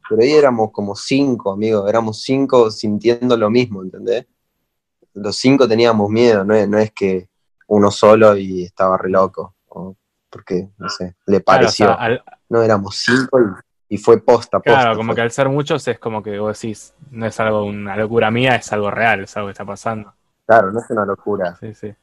Pero 0.10 0.22
ahí 0.22 0.32
éramos 0.32 0.72
como 0.72 0.96
cinco, 0.96 1.52
amigos, 1.52 1.90
éramos 1.90 2.22
cinco 2.22 2.72
sintiendo 2.72 3.36
lo 3.36 3.50
mismo, 3.50 3.82
¿entendés? 3.84 4.26
Los 5.14 5.36
cinco 5.38 5.68
teníamos 5.68 6.10
miedo, 6.10 6.46
no 6.46 6.56
es, 6.56 6.68
no 6.70 6.78
es 6.78 6.92
que 6.94 7.28
uno 7.68 7.92
solo 7.92 8.38
y 8.38 8.64
estaba 8.64 8.98
re 8.98 9.10
loco, 9.10 9.56
porque, 10.32 10.70
no 10.78 10.90
sé, 10.90 11.16
le 11.28 11.42
Claro, 11.42 11.62
o 11.62 11.68
pareció. 11.68 11.88
sea, 11.88 11.96
al- 11.96 12.24
No, 12.50 12.62
éramos 12.64 12.98
cinco 12.98 13.40
y, 13.90 13.96
y 13.96 13.98
fue 13.98 14.22
posta, 14.24 14.60
posta. 14.60 14.74
claro, 14.74 14.96
como 14.96 15.08
fue. 15.10 15.16
que 15.16 15.22
al 15.22 15.32
ser 15.32 15.50
muchos 15.50 15.88
es 15.88 16.00
como 16.00 16.24
que 16.24 16.40
vos 16.40 16.60
decís, 16.60 16.94
no 17.12 17.26
es 17.26 17.40
algo, 17.40 17.64
una 17.66 17.96
locura 17.96 18.32
mía, 18.32 18.56
es 18.56 18.72
algo 18.74 18.90
real, 18.92 19.22
es 19.22 19.36
algo 19.38 19.48
que 19.48 19.52
está 19.54 19.66
pasando. 19.66 20.14
Claro, 20.46 20.72
no 20.72 20.80
es 20.80 20.90
una 20.90 21.06
locura. 21.06 21.56
Sí, 21.60 21.74
sí. 21.74 21.94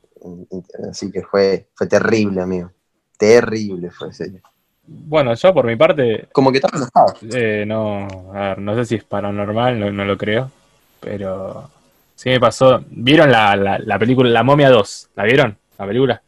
Así 0.90 1.10
que 1.10 1.22
fue, 1.22 1.68
fue 1.74 1.86
terrible, 1.86 2.40
amigo. 2.40 2.70
Terrible 3.16 3.90
fue 3.90 4.08
ese. 4.08 4.40
Bueno, 4.86 5.34
yo 5.34 5.52
por 5.52 5.66
mi 5.66 5.76
parte, 5.76 6.28
Como 6.32 6.50
que 6.50 6.58
estaba 6.58 6.78
enojado. 6.78 7.14
eh, 7.30 7.64
no, 7.66 8.06
a 8.32 8.40
ver, 8.40 8.58
no 8.58 8.74
sé 8.74 8.84
si 8.86 8.94
es 8.96 9.04
paranormal, 9.04 9.78
no, 9.78 9.90
no 9.92 10.04
lo 10.04 10.16
creo, 10.16 10.50
pero 11.00 11.68
sí 12.14 12.30
me 12.30 12.40
pasó. 12.40 12.82
¿Vieron 12.88 13.30
la, 13.30 13.54
la, 13.56 13.78
la 13.78 13.98
película 13.98 14.30
La 14.30 14.42
Momia 14.42 14.70
2? 14.70 15.10
¿La 15.14 15.24
vieron? 15.24 15.58
¿La 15.78 15.86
película? 15.86 16.22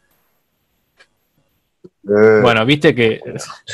Eh, 2.03 2.39
Bueno, 2.41 2.65
viste 2.65 2.95
que, 2.95 3.21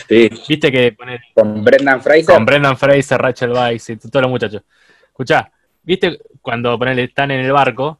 Sí, 0.07 0.29
viste 0.47 0.71
que 0.71 0.91
pone 0.91 1.19
con 1.33 1.63
Brendan 1.63 2.01
Fraser. 2.01 2.25
con 2.35 2.45
Brendan 2.45 2.77
Fraser, 2.77 3.19
Rachel 3.21 3.51
Weisz 3.51 3.89
y 3.89 3.97
todos 3.97 4.21
los 4.23 4.31
muchachos. 4.31 4.63
Escuchá, 5.07 5.51
viste 5.83 6.19
cuando 6.41 6.77
ponele, 6.77 7.05
están 7.05 7.31
en 7.31 7.39
el 7.45 7.51
barco, 7.51 7.99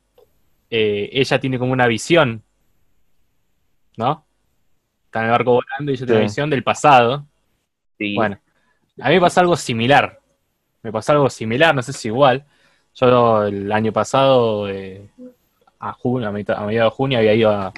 eh, 0.69 1.09
ella 1.13 1.39
tiene 1.39 1.57
como 1.57 1.71
una 1.71 1.87
visión, 1.87 2.43
¿no? 3.95 4.25
Está 5.05 5.19
en 5.19 5.25
el 5.25 5.31
barco 5.31 5.51
volando 5.53 5.91
y 5.91 5.95
ella 5.95 6.05
tiene 6.05 6.19
una 6.21 6.27
Sí. 6.27 6.31
visión 6.31 6.49
del 6.49 6.63
pasado. 6.63 7.25
Sí. 7.97 8.13
Bueno, 8.15 8.37
a 8.99 9.07
mí 9.09 9.15
me 9.15 9.21
pasó 9.21 9.39
algo 9.39 9.55
similar. 9.55 10.19
Me 10.83 10.91
pasó 10.91 11.13
algo 11.13 11.29
similar, 11.29 11.73
no 11.73 11.81
sé 11.81 11.93
si 11.93 12.09
igual. 12.09 12.45
Yo 12.95 13.43
el 13.45 13.71
año 13.71 13.91
pasado, 13.93 14.67
eh, 14.69 15.07
a, 15.79 15.93
junio, 15.93 16.27
a, 16.27 16.31
mitad- 16.31 16.57
a 16.57 16.65
mediados 16.65 16.91
de 16.93 16.95
junio, 16.95 17.17
había 17.19 17.33
ido 17.33 17.51
a, 17.51 17.71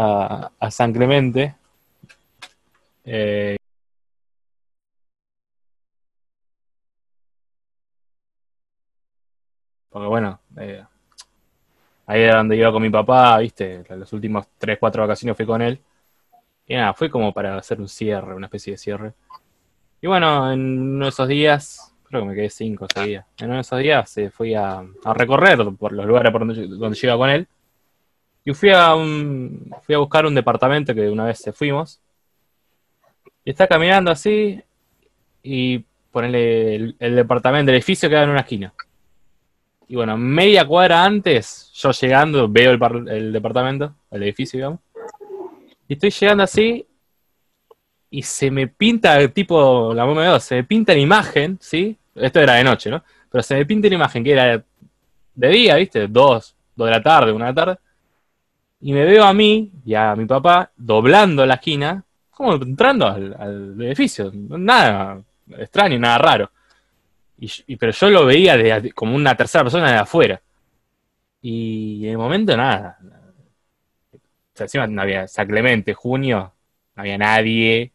a- 0.00 0.70
San 0.70 0.92
Clemente. 0.92 1.54
Eh, 3.04 3.56
porque 9.90 10.06
bueno, 10.06 10.40
eh, 10.56 10.84
ahí 12.06 12.22
era 12.22 12.38
donde 12.38 12.56
iba 12.56 12.72
con 12.72 12.82
mi 12.82 12.90
papá, 12.90 13.38
viste, 13.38 13.84
los 13.90 14.12
últimos 14.12 14.46
3, 14.58 14.78
4 14.78 15.02
vacaciones 15.02 15.36
fui 15.36 15.46
con 15.46 15.62
él. 15.62 15.80
Y 16.66 16.74
nada, 16.76 16.94
fue 16.94 17.10
como 17.10 17.32
para 17.32 17.56
hacer 17.58 17.80
un 17.80 17.88
cierre, 17.88 18.34
una 18.34 18.46
especie 18.46 18.72
de 18.74 18.78
cierre. 18.78 19.14
Y 20.02 20.06
bueno, 20.06 20.52
en 20.52 20.60
uno 20.96 21.06
de 21.06 21.10
esos 21.10 21.28
días, 21.28 21.94
creo 22.04 22.22
que 22.22 22.28
me 22.28 22.34
quedé 22.34 22.50
cinco 22.50 22.86
o 22.86 22.88
seis 22.92 23.06
días. 23.06 23.26
En 23.38 23.46
uno 23.46 23.56
de 23.56 23.60
esos 23.62 23.78
días 23.80 24.18
eh, 24.18 24.30
fui 24.30 24.54
a, 24.54 24.80
a 25.04 25.14
recorrer 25.14 25.58
por 25.78 25.92
los 25.92 26.06
lugares 26.06 26.32
por 26.32 26.46
donde, 26.46 26.66
donde 26.68 26.96
yo 26.98 27.18
con 27.18 27.30
él. 27.30 27.48
Y 28.48 28.54
fui 28.54 28.70
a 28.70 28.94
un, 28.94 29.70
fui 29.82 29.94
a 29.94 29.98
buscar 29.98 30.24
un 30.24 30.34
departamento 30.34 30.94
que 30.94 31.10
una 31.10 31.26
vez 31.26 31.44
fuimos. 31.52 32.00
Y 33.44 33.50
está 33.50 33.66
caminando 33.66 34.10
así. 34.10 34.58
Y 35.42 35.84
ponele 36.10 36.94
el, 36.98 37.14
departamento, 37.14 37.70
el 37.70 37.76
edificio 37.76 38.08
queda 38.08 38.22
en 38.22 38.30
una 38.30 38.40
esquina. 38.40 38.72
Y 39.86 39.96
bueno, 39.96 40.16
media 40.16 40.66
cuadra 40.66 41.04
antes, 41.04 41.70
yo 41.74 41.90
llegando, 41.90 42.48
veo 42.48 42.70
el 42.70 43.32
departamento, 43.34 43.94
el 44.10 44.22
edificio, 44.22 44.56
digamos. 44.56 44.80
Y 45.86 45.92
estoy 45.92 46.08
llegando 46.08 46.44
así 46.44 46.86
y 48.08 48.22
se 48.22 48.50
me 48.50 48.66
pinta, 48.66 49.28
tipo, 49.28 49.92
la 49.92 50.06
momia 50.06 50.30
2, 50.30 50.42
se 50.42 50.54
me 50.54 50.64
pinta 50.64 50.94
la 50.94 51.00
imagen, 51.00 51.58
¿sí? 51.60 51.98
Esto 52.14 52.40
era 52.40 52.54
de 52.54 52.64
noche, 52.64 52.88
¿no? 52.88 53.04
Pero 53.30 53.42
se 53.42 53.56
me 53.56 53.66
pinta 53.66 53.88
la 53.90 53.96
imagen 53.96 54.24
que 54.24 54.32
era 54.32 54.64
de 55.34 55.48
día, 55.48 55.76
¿viste? 55.76 56.08
Dos, 56.08 56.56
dos 56.74 56.86
de 56.86 56.92
la 56.92 57.02
tarde, 57.02 57.30
una 57.30 57.44
de 57.44 57.52
la 57.52 57.54
tarde. 57.54 57.87
Y 58.80 58.92
me 58.92 59.04
veo 59.04 59.24
a 59.24 59.32
mí 59.34 59.72
y 59.84 59.94
a 59.94 60.14
mi 60.14 60.24
papá 60.26 60.70
doblando 60.76 61.44
la 61.44 61.54
esquina, 61.54 62.02
como 62.30 62.54
entrando 62.54 63.06
al, 63.06 63.34
al 63.38 63.82
edificio. 63.82 64.30
Nada 64.34 65.20
extraño, 65.56 65.98
nada 65.98 66.18
raro. 66.18 66.50
Y, 67.38 67.50
y- 67.66 67.76
pero 67.76 67.92
yo 67.92 68.10
lo 68.10 68.26
veía 68.26 68.56
de- 68.56 68.92
como 68.92 69.14
una 69.16 69.34
tercera 69.36 69.64
persona 69.64 69.90
de 69.90 69.98
afuera. 69.98 70.40
Y 71.42 72.04
en 72.06 72.12
el 72.12 72.18
momento 72.18 72.56
nada. 72.56 72.98
O 74.12 74.18
sea, 74.54 74.64
encima 74.64 74.86
no 74.86 75.02
había 75.02 75.26
San 75.28 75.46
Clemente, 75.46 75.94
junio, 75.94 76.52
no 76.96 77.00
había 77.02 77.18
nadie. 77.18 77.92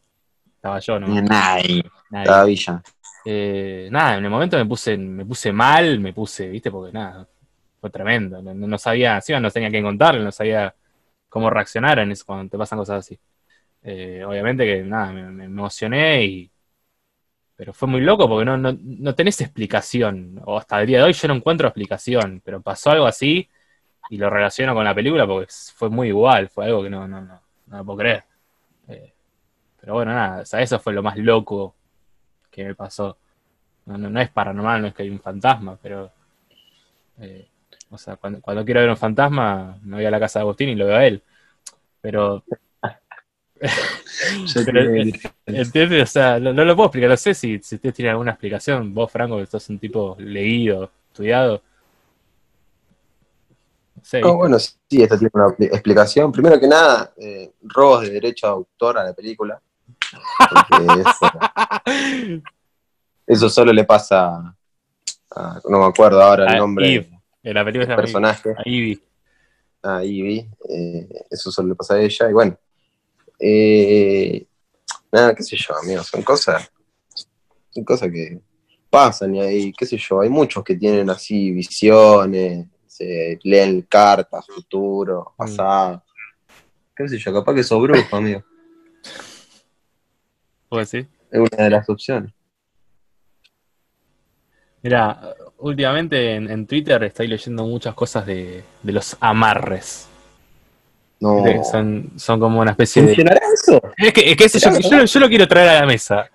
Estaba 0.55 0.79
yo, 0.79 0.99
¿no? 0.99 1.07
Nadie. 1.21 1.83
Nadie. 2.09 2.23
Estaba 2.23 2.45
Villa. 2.45 2.83
Eh, 3.25 3.87
nada, 3.91 4.17
en 4.17 4.25
el 4.25 4.29
momento 4.29 4.57
me 4.57 4.65
puse, 4.65 4.97
me 4.97 5.25
puse 5.25 5.51
mal, 5.53 5.99
me 5.99 6.11
puse, 6.13 6.49
viste, 6.49 6.69
porque 6.71 6.91
nada, 6.93 7.25
fue 7.83 7.89
tremendo. 7.89 8.41
No, 8.41 8.77
sabía, 8.77 9.15
encima 9.15 9.41
no 9.41 9.51
tenía 9.51 9.69
que 9.69 9.81
contarle, 9.81 10.23
no 10.23 10.31
sabía 10.31 10.73
cómo 11.27 11.49
reaccionar 11.49 11.99
en 11.99 12.13
eso 12.13 12.23
cuando 12.25 12.49
te 12.49 12.57
pasan 12.57 12.79
cosas 12.79 12.99
así. 12.99 13.19
Eh, 13.81 14.23
obviamente 14.25 14.65
que 14.65 14.83
nada, 14.83 15.11
me, 15.11 15.43
emocioné 15.43 16.23
y. 16.23 16.51
Pero 17.57 17.73
fue 17.73 17.89
muy 17.89 17.99
loco 17.99 18.29
porque 18.29 18.45
no, 18.45 18.57
no, 18.57 18.77
no 18.81 19.15
tenés 19.15 19.41
explicación. 19.41 20.39
O 20.45 20.57
hasta 20.57 20.79
el 20.79 20.87
día 20.87 20.99
de 20.99 21.03
hoy 21.03 21.13
yo 21.13 21.27
no 21.27 21.33
encuentro 21.33 21.67
explicación. 21.67 22.41
Pero 22.45 22.61
pasó 22.61 22.91
algo 22.91 23.05
así 23.05 23.49
y 24.09 24.17
lo 24.17 24.29
relaciono 24.29 24.73
con 24.73 24.85
la 24.85 24.95
película 24.95 25.27
porque 25.27 25.51
fue 25.75 25.89
muy 25.89 26.07
igual. 26.07 26.47
Fue 26.47 26.65
algo 26.67 26.83
que 26.83 26.89
no, 26.89 27.05
no, 27.05 27.19
no, 27.21 27.41
no 27.67 27.85
puedo 27.85 27.99
creer. 27.99 28.23
Eh, 28.87 29.13
pero 29.81 29.95
bueno, 29.95 30.13
nada, 30.13 30.43
o 30.43 30.45
sea, 30.45 30.61
eso 30.61 30.79
fue 30.79 30.93
lo 30.93 31.03
más 31.03 31.17
loco 31.17 31.75
que 32.49 32.63
me 32.63 32.75
pasó. 32.75 33.17
No, 33.87 33.97
no, 33.97 34.09
no 34.09 34.21
es 34.21 34.29
paranormal, 34.29 34.81
no 34.81 34.87
es 34.87 34.93
que 34.93 35.03
hay 35.03 35.09
un 35.09 35.19
fantasma, 35.19 35.77
pero. 35.81 36.09
eh, 37.19 37.49
o 37.93 37.97
sea, 37.97 38.15
cuando, 38.15 38.41
cuando 38.41 38.65
quiero 38.65 38.79
ver 38.81 38.89
un 38.89 38.97
fantasma, 38.97 39.77
me 39.83 39.97
voy 39.97 40.05
a 40.05 40.11
la 40.11 40.19
casa 40.19 40.39
de 40.39 40.43
Agustín 40.43 40.69
y 40.69 40.75
lo 40.75 40.87
veo 40.87 40.95
a 40.95 41.05
él. 41.05 41.21
Pero. 42.01 42.43
pero, 44.65 44.81
eh, 44.81 45.13
¿Entiendes? 45.45 46.03
O 46.03 46.11
sea, 46.11 46.39
no, 46.39 46.51
no 46.51 46.65
lo 46.65 46.75
puedo 46.75 46.87
explicar. 46.87 47.11
No 47.11 47.17
sé 47.17 47.33
si, 47.33 47.59
si 47.61 47.75
ustedes 47.75 47.95
tienen 47.95 48.11
alguna 48.11 48.31
explicación. 48.31 48.93
Vos, 48.93 49.11
Franco, 49.11 49.37
que 49.37 49.45
sos 49.45 49.69
un 49.69 49.77
tipo 49.79 50.15
leído, 50.19 50.89
estudiado. 51.07 51.61
No, 54.21 54.35
bueno, 54.35 54.59
sí, 54.59 55.01
esto 55.01 55.17
tiene 55.17 55.31
una 55.33 55.45
expli- 55.45 55.71
explicación. 55.71 56.31
Primero 56.31 56.59
que 56.59 56.67
nada, 56.67 57.13
eh, 57.15 57.53
robos 57.61 58.01
de 58.01 58.09
derecho 58.09 58.47
de 58.47 58.53
autor 58.53 58.97
a 58.97 59.03
la 59.03 59.13
película. 59.13 59.61
Porque 60.49 61.01
eso, 61.01 62.41
eso 63.27 63.49
solo 63.49 63.71
le 63.71 63.85
pasa 63.85 64.55
a, 65.35 65.61
no 65.69 65.79
me 65.79 65.85
acuerdo 65.85 66.21
ahora 66.21 66.45
el 66.45 66.55
A 66.55 66.57
nombre. 66.57 66.93
Eve. 66.93 67.12
En 67.43 67.53
la 67.53 67.65
película 67.65 67.83
el 67.83 67.87
se 67.87 67.91
llama 67.91 68.01
personaje. 68.03 68.55
Ivy. 68.65 69.01
a 69.81 70.03
Ivy, 70.03 70.49
eh, 70.69 71.09
eso 71.29 71.51
solo 71.51 71.69
le 71.69 71.75
pasa 71.75 71.95
a 71.95 72.01
ella, 72.01 72.29
y 72.29 72.33
bueno, 72.33 72.57
eh, 73.37 74.47
nada, 75.11 75.35
qué 75.35 75.43
sé 75.43 75.57
yo, 75.57 75.75
amigos, 75.75 76.07
son 76.07 76.23
cosas, 76.23 76.71
son 77.69 77.83
cosas 77.83 78.09
que 78.09 78.39
pasan 78.89 79.35
y 79.35 79.41
ahí, 79.41 79.73
qué 79.73 79.85
sé 79.85 79.97
yo, 79.97 80.21
hay 80.21 80.29
muchos 80.29 80.63
que 80.63 80.75
tienen 80.75 81.09
así 81.09 81.51
visiones, 81.51 82.67
se 82.87 83.37
leen 83.43 83.81
cartas, 83.81 84.45
futuro, 84.47 85.33
pasado, 85.35 86.01
qué 86.95 87.09
sé 87.09 87.17
yo, 87.17 87.33
capaz 87.33 87.53
que 87.55 87.63
sos 87.63 87.81
brujo, 87.81 88.15
amigo, 88.15 88.41
¿Puedo 90.69 90.79
decir? 90.79 91.09
es 91.29 91.39
una 91.39 91.63
de 91.65 91.69
las 91.69 91.89
opciones. 91.89 92.33
Mira, 94.81 95.35
últimamente 95.63 96.35
en, 96.35 96.49
en 96.49 96.67
Twitter 96.67 97.03
estoy 97.03 97.27
leyendo 97.27 97.65
muchas 97.65 97.93
cosas 97.95 98.25
de, 98.25 98.63
de 98.81 98.91
los 98.91 99.15
amarres. 99.19 100.07
No, 101.19 101.41
Son, 101.63 102.11
son 102.17 102.39
como 102.39 102.59
una 102.59 102.71
especie 102.71 103.01
de. 103.01 103.07
¿funcionará 103.09 103.39
eso? 103.53 103.81
Es 103.97 104.11
que, 104.13 104.31
es 104.31 104.35
que 104.37 104.43
eso 104.45 104.59
yo, 104.59 104.79
yo 104.89 104.97
lo- 104.97 105.05
yo 105.05 105.19
lo 105.21 105.29
quiero 105.29 105.47
traer 105.47 105.69
a 105.69 105.79
la 105.81 105.85
mesa. 105.85 106.29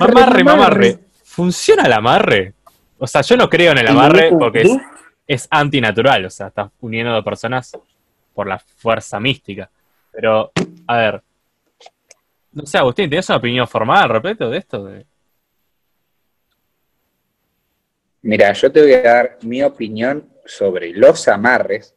Amarre, 0.00 0.42
mamarre. 0.44 0.98
¿Funciona 1.24 1.84
el 1.84 1.92
amarre? 1.92 2.52
O 2.98 3.06
sea, 3.06 3.20
yo 3.22 3.36
no 3.36 3.48
creo 3.48 3.72
en 3.72 3.78
el 3.78 3.86
amarre 3.88 4.30
porque 4.38 4.62
es, 4.62 4.70
es 5.26 5.48
antinatural. 5.50 6.24
O 6.26 6.30
sea, 6.30 6.48
estás 6.48 6.70
uniendo 6.80 7.12
a 7.12 7.16
dos 7.16 7.24
personas 7.24 7.72
por 8.34 8.46
la 8.48 8.58
fuerza 8.58 9.20
mística. 9.20 9.70
Pero, 10.10 10.50
a 10.86 10.96
ver. 10.96 11.22
No 12.52 12.66
sé, 12.66 12.76
Agustín, 12.78 13.08
¿tienes 13.08 13.28
una 13.28 13.38
opinión 13.38 13.66
formal 13.68 14.02
al 14.02 14.08
respecto 14.10 14.50
de 14.50 14.58
esto? 14.58 14.84
De- 14.84 15.06
Mira, 18.22 18.52
yo 18.52 18.70
te 18.70 18.80
voy 18.82 18.92
a 18.94 19.02
dar 19.02 19.38
mi 19.42 19.62
opinión 19.62 20.28
sobre 20.44 20.90
los 20.92 21.26
amarres 21.28 21.94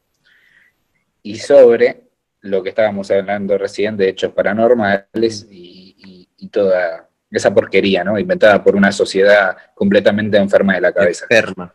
y 1.22 1.38
sobre 1.38 2.04
lo 2.42 2.62
que 2.64 2.70
estábamos 2.70 3.10
hablando 3.12 3.58
recién 3.58 3.98
de 3.98 4.10
hechos 4.10 4.32
paranormales 4.34 5.48
y, 5.50 5.96
y- 5.98 6.30
y 6.38 6.50
toda 6.50 7.10
esa 7.32 7.54
porquería, 7.54 8.04
¿no? 8.04 8.18
Inventada 8.20 8.64
por 8.64 8.76
una 8.76 8.92
sociedad 8.92 9.58
completamente 9.74 10.38
enferma 10.38 10.76
de 10.76 10.82
la 10.82 10.92
cabeza. 10.94 11.26
Enferma. 11.30 11.74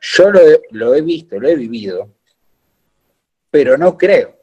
Yo 0.00 0.30
lo 0.30 0.40
he, 0.40 0.60
lo 0.70 0.94
he 0.94 1.00
visto, 1.00 1.38
lo 1.40 1.48
he 1.48 1.56
vivido, 1.56 2.14
pero 3.50 3.78
no 3.78 3.96
creo. 3.96 4.36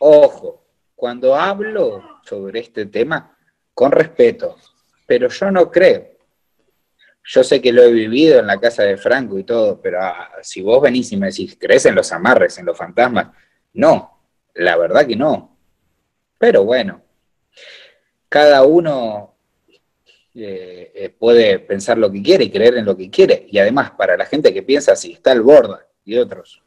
Ojo, 0.00 0.64
cuando 0.94 1.34
hablo 1.36 2.02
sobre 2.24 2.60
este 2.60 2.86
tema, 2.86 3.36
con 3.74 3.92
respeto, 3.92 4.56
pero 5.06 5.28
yo 5.28 5.50
no 5.50 5.70
creo. 5.70 6.08
Yo 7.30 7.44
sé 7.44 7.60
que 7.60 7.72
lo 7.74 7.82
he 7.82 7.92
vivido 7.92 8.40
en 8.40 8.46
la 8.46 8.58
casa 8.58 8.84
de 8.84 8.96
Franco 8.96 9.38
y 9.38 9.44
todo, 9.44 9.78
pero 9.82 10.00
ah, 10.00 10.30
si 10.42 10.62
vos 10.62 10.80
venís 10.80 11.12
y 11.12 11.18
me 11.18 11.26
decís, 11.26 11.58
¿crees 11.60 11.84
en 11.84 11.94
los 11.94 12.10
amarres, 12.10 12.56
en 12.56 12.64
los 12.64 12.76
fantasmas? 12.76 13.28
No, 13.74 14.22
la 14.54 14.78
verdad 14.78 15.06
que 15.06 15.14
no. 15.14 15.54
Pero 16.38 16.64
bueno, 16.64 17.02
cada 18.30 18.64
uno 18.64 19.34
eh, 20.34 20.90
eh, 20.94 21.10
puede 21.10 21.58
pensar 21.58 21.98
lo 21.98 22.10
que 22.10 22.22
quiere 22.22 22.44
y 22.44 22.50
creer 22.50 22.78
en 22.78 22.86
lo 22.86 22.96
que 22.96 23.10
quiere. 23.10 23.46
Y 23.50 23.58
además, 23.58 23.90
para 23.90 24.16
la 24.16 24.24
gente 24.24 24.54
que 24.54 24.62
piensa 24.62 24.92
así, 24.92 25.12
está 25.12 25.32
el 25.32 25.42
Borda 25.42 25.86
y 26.06 26.16
otros 26.16 26.62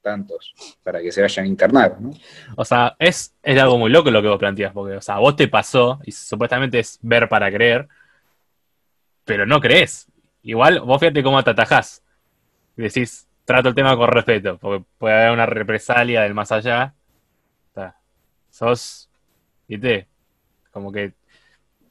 tantos, 0.00 0.54
para 0.82 1.02
que 1.02 1.12
se 1.12 1.20
vayan 1.20 1.44
a 1.44 1.48
internar, 1.48 2.00
¿no? 2.00 2.10
O 2.56 2.64
sea, 2.64 2.96
es, 2.98 3.34
es 3.42 3.60
algo 3.60 3.76
muy 3.76 3.90
loco 3.90 4.10
lo 4.10 4.22
que 4.22 4.28
vos 4.28 4.38
planteas, 4.38 4.72
porque, 4.72 4.96
o 4.96 5.02
sea, 5.02 5.18
vos 5.18 5.36
te 5.36 5.46
pasó, 5.46 6.00
y 6.04 6.12
supuestamente 6.12 6.78
es 6.78 6.98
ver 7.02 7.28
para 7.28 7.52
creer, 7.52 7.86
pero 9.30 9.46
no 9.46 9.60
crees. 9.60 10.10
Igual, 10.42 10.80
vos 10.80 10.98
fíjate 10.98 11.22
cómo 11.22 11.40
te 11.44 11.50
atajás. 11.50 12.02
Y 12.76 12.82
decís, 12.82 13.28
trato 13.44 13.68
el 13.68 13.76
tema 13.76 13.96
con 13.96 14.08
respeto, 14.08 14.58
porque 14.58 14.84
puede 14.98 15.14
haber 15.14 15.30
una 15.30 15.46
represalia 15.46 16.22
del 16.22 16.34
más 16.34 16.50
allá. 16.50 16.94
Sea, 17.72 17.94
sos, 18.50 19.08
viste, 19.68 20.08
como 20.72 20.90
que 20.90 21.12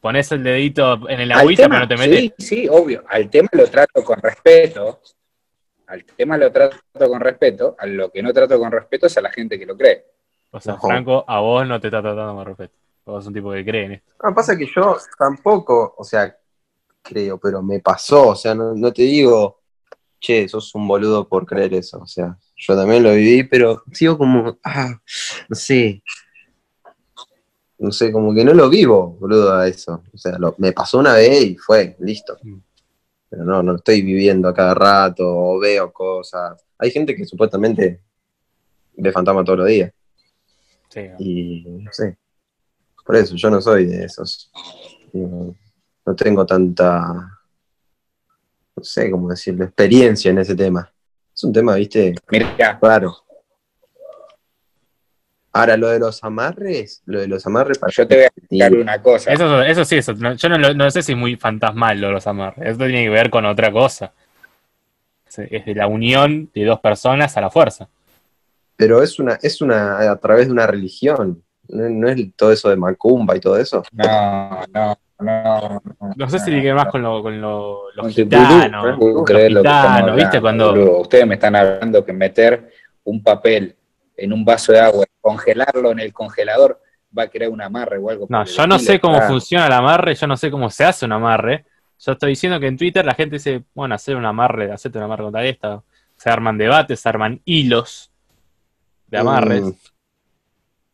pones 0.01 0.29
el 0.33 0.43
dedito 0.43 1.09
en 1.09 1.21
el 1.21 1.31
agüita, 1.31 1.63
tema, 1.63 1.75
pero 1.75 1.85
no 1.85 1.87
te 1.87 2.09
metes. 2.09 2.33
Sí, 2.39 2.45
sí, 2.45 2.67
obvio. 2.69 3.05
Al 3.07 3.29
tema 3.29 3.47
lo 3.53 3.67
trato 3.67 4.03
con 4.03 4.21
respeto. 4.21 4.99
Al 5.87 6.03
tema 6.03 6.37
lo 6.37 6.51
trato 6.51 6.77
con 6.97 7.21
respeto. 7.21 7.77
A 7.79 7.85
lo 7.85 8.11
que 8.11 8.21
no 8.21 8.33
trato 8.33 8.59
con 8.59 8.69
respeto 8.69 9.07
es 9.07 9.17
a 9.17 9.21
la 9.21 9.31
gente 9.31 9.57
que 9.57 9.65
lo 9.65 9.77
cree. 9.77 10.03
O 10.51 10.59
sea, 10.59 10.73
Ojo. 10.73 10.89
Franco, 10.89 11.23
a 11.25 11.39
vos 11.39 11.65
no 11.65 11.79
te 11.79 11.87
está 11.87 12.01
tratando 12.01 12.35
con 12.35 12.45
respeto. 12.45 12.73
Vos 13.05 13.23
sos 13.23 13.27
un 13.27 13.33
tipo 13.33 13.53
que 13.53 13.63
cree 13.63 13.85
en 13.85 13.91
esto. 13.93 14.13
Ah, 14.19 14.33
pasa 14.35 14.57
que 14.57 14.65
yo 14.65 14.97
tampoco, 15.17 15.95
o 15.97 16.03
sea, 16.03 16.35
creo, 17.01 17.37
pero 17.39 17.61
me 17.61 17.79
pasó, 17.79 18.29
o 18.29 18.35
sea, 18.35 18.53
no, 18.55 18.73
no 18.75 18.91
te 18.93 19.03
digo, 19.03 19.59
che, 20.19 20.47
sos 20.47 20.73
un 20.75 20.87
boludo 20.87 21.27
por 21.27 21.45
creer 21.45 21.73
eso, 21.73 21.99
o 21.99 22.07
sea, 22.07 22.37
yo 22.55 22.75
también 22.75 23.03
lo 23.03 23.11
viví, 23.13 23.43
pero 23.43 23.83
sigo 23.93 24.17
como, 24.17 24.57
ah, 24.63 24.99
no 25.47 25.55
sé, 25.55 26.03
no 27.77 27.91
sé, 27.91 28.11
como 28.11 28.33
que 28.33 28.43
no 28.43 28.53
lo 28.53 28.69
vivo, 28.69 29.15
boludo, 29.19 29.53
a 29.53 29.67
eso, 29.67 30.03
o 30.13 30.17
sea, 30.17 30.37
lo- 30.37 30.55
me 30.57 30.73
pasó 30.73 30.99
una 30.99 31.13
vez 31.13 31.43
y 31.45 31.55
fue, 31.55 31.95
listo, 31.99 32.37
Mm. 32.43 32.57
pero 33.29 33.43
no, 33.45 33.63
no 33.63 33.71
lo 33.73 33.77
estoy 33.77 34.01
viviendo 34.01 34.47
a 34.49 34.53
cada 34.53 34.73
rato, 34.73 35.23
o 35.27 35.59
veo 35.59 35.91
cosas, 35.93 36.61
hay 36.77 36.91
gente 36.91 37.15
que 37.15 37.25
supuestamente 37.25 38.01
ve 38.97 39.11
fantasma 39.11 39.43
todos 39.43 39.59
los 39.59 39.67
días, 39.67 39.91
Sí, 40.89 41.01
y 41.19 41.63
no 41.83 41.91
sé. 41.93 42.17
Por 43.05 43.15
eso, 43.15 43.35
yo 43.35 43.49
no 43.51 43.61
soy 43.61 43.85
de 43.85 44.05
esos. 44.05 44.51
No 46.09 46.15
tengo 46.15 46.43
tanta, 46.43 47.03
no 48.75 48.83
sé 48.83 49.11
cómo 49.11 49.29
decirlo, 49.29 49.63
experiencia 49.65 50.31
en 50.31 50.39
ese 50.39 50.55
tema. 50.55 50.91
Es 51.33 51.43
un 51.43 51.53
tema, 51.53 51.75
viste, 51.75 52.15
Mira, 52.31 52.79
raro. 52.81 53.15
Ahora, 55.51 55.77
lo 55.77 55.89
de 55.89 55.99
los 55.99 56.23
amarres, 56.23 57.03
lo 57.05 57.19
de 57.19 57.27
los 57.27 57.45
amarres 57.45 57.77
para 57.77 57.91
yo 57.91 58.07
te 58.07 58.15
voy 58.15 58.23
a 58.23 58.27
explicar 58.27 58.73
una 58.73 59.01
cosa. 59.01 59.31
Eso, 59.31 59.61
eso 59.61 59.85
sí, 59.85 59.97
eso. 59.97 60.13
no- 60.13 60.33
yo 60.33 60.49
no, 60.49 60.73
no 60.73 60.91
sé 60.91 61.03
si 61.03 61.11
es 61.11 61.17
muy 61.17 61.35
fantasmal 61.35 61.99
lo 62.01 62.07
de 62.07 62.13
los 62.13 62.25
amarres. 62.27 62.69
Eso 62.69 62.77
tiene 62.77 63.03
que 63.03 63.09
ver 63.09 63.29
con 63.29 63.45
otra 63.45 63.71
cosa. 63.71 64.11
Es 65.27 65.37
es 65.39 65.65
de 65.65 65.75
la 65.75 65.85
unión 65.87 66.49
de 66.55 66.65
dos 66.65 66.79
personas 66.79 67.37
a 67.37 67.41
la 67.41 67.51
fuerza. 67.51 67.87
Pero 68.75 69.03
es 69.03 69.19
una, 69.19 69.37
es 69.41 69.61
una, 69.61 69.99
a 70.11 70.15
través 70.19 70.47
de 70.47 70.53
una 70.53 70.65
religión. 70.65 71.43
No, 71.69 71.89
no 71.89 72.09
es 72.09 72.35
todo 72.35 72.51
eso 72.51 72.69
de 72.69 72.75
Macumba 72.75 73.35
y 73.35 73.39
todo 73.39 73.57
eso. 73.57 73.83
No, 73.91 74.61
no, 74.73 74.97
no. 75.19 75.81
No 76.15 76.29
sé 76.29 76.39
si 76.39 76.51
ver 76.59 76.73
más 76.75 76.87
con, 76.87 77.01
lo, 77.01 77.21
con 77.21 77.39
lo- 77.39 77.91
los 77.95 78.05
Con 78.05 78.13
tu 78.13 78.21
gitanos. 78.23 78.97
los 78.99 79.23
creer 79.25 79.51
lo 79.51 79.61
que 79.61 79.67
estamos 79.67 79.91
gitanos, 79.97 80.15
¿viste? 80.15 80.41
Cuando. 80.41 80.99
Ustedes 81.01 81.27
me 81.27 81.35
están 81.35 81.55
hablando 81.55 82.03
que 82.05 82.13
meter 82.13 82.71
un 83.03 83.21
papel 83.23 83.75
en 84.17 84.33
un 84.33 84.43
vaso 84.43 84.71
de 84.71 84.79
agua, 84.79 85.05
congelarlo 85.21 85.91
en 85.91 85.99
el 85.99 86.11
congelador, 86.13 86.81
va 87.17 87.23
a 87.23 87.27
crear 87.27 87.49
un 87.51 87.61
amarre 87.61 87.97
o 87.97 88.09
algo. 88.09 88.25
No, 88.29 88.43
yo 88.45 88.67
no 88.67 88.75
estilo. 88.75 88.93
sé 88.93 88.99
cómo 88.99 89.17
Ah, 89.17 89.21
funciona 89.27 89.67
el 89.67 89.73
amarre, 89.73 90.15
yo 90.15 90.27
no 90.27 90.35
sé 90.37 90.51
cómo 90.51 90.69
se 90.69 90.83
hace 90.85 91.05
un 91.05 91.11
amarre. 91.13 91.65
Yo 91.99 92.13
estoy 92.13 92.29
diciendo 92.29 92.59
que 92.59 92.67
en 92.67 92.77
Twitter 92.77 93.05
la 93.05 93.13
gente 93.13 93.35
dice, 93.37 93.63
bueno, 93.73 93.95
hacer 93.95 94.15
un 94.15 94.25
amarre, 94.25 94.71
hacerte 94.71 94.97
un 94.97 95.03
amarre 95.05 95.23
contra 95.23 95.43
esta. 95.45 95.81
Se 96.15 96.29
arman 96.29 96.57
debates, 96.57 96.99
se 96.99 97.09
arman 97.09 97.41
hilos 97.45 98.11
de 99.07 99.17
amarres. 99.17 99.61
Mm, 99.63 99.71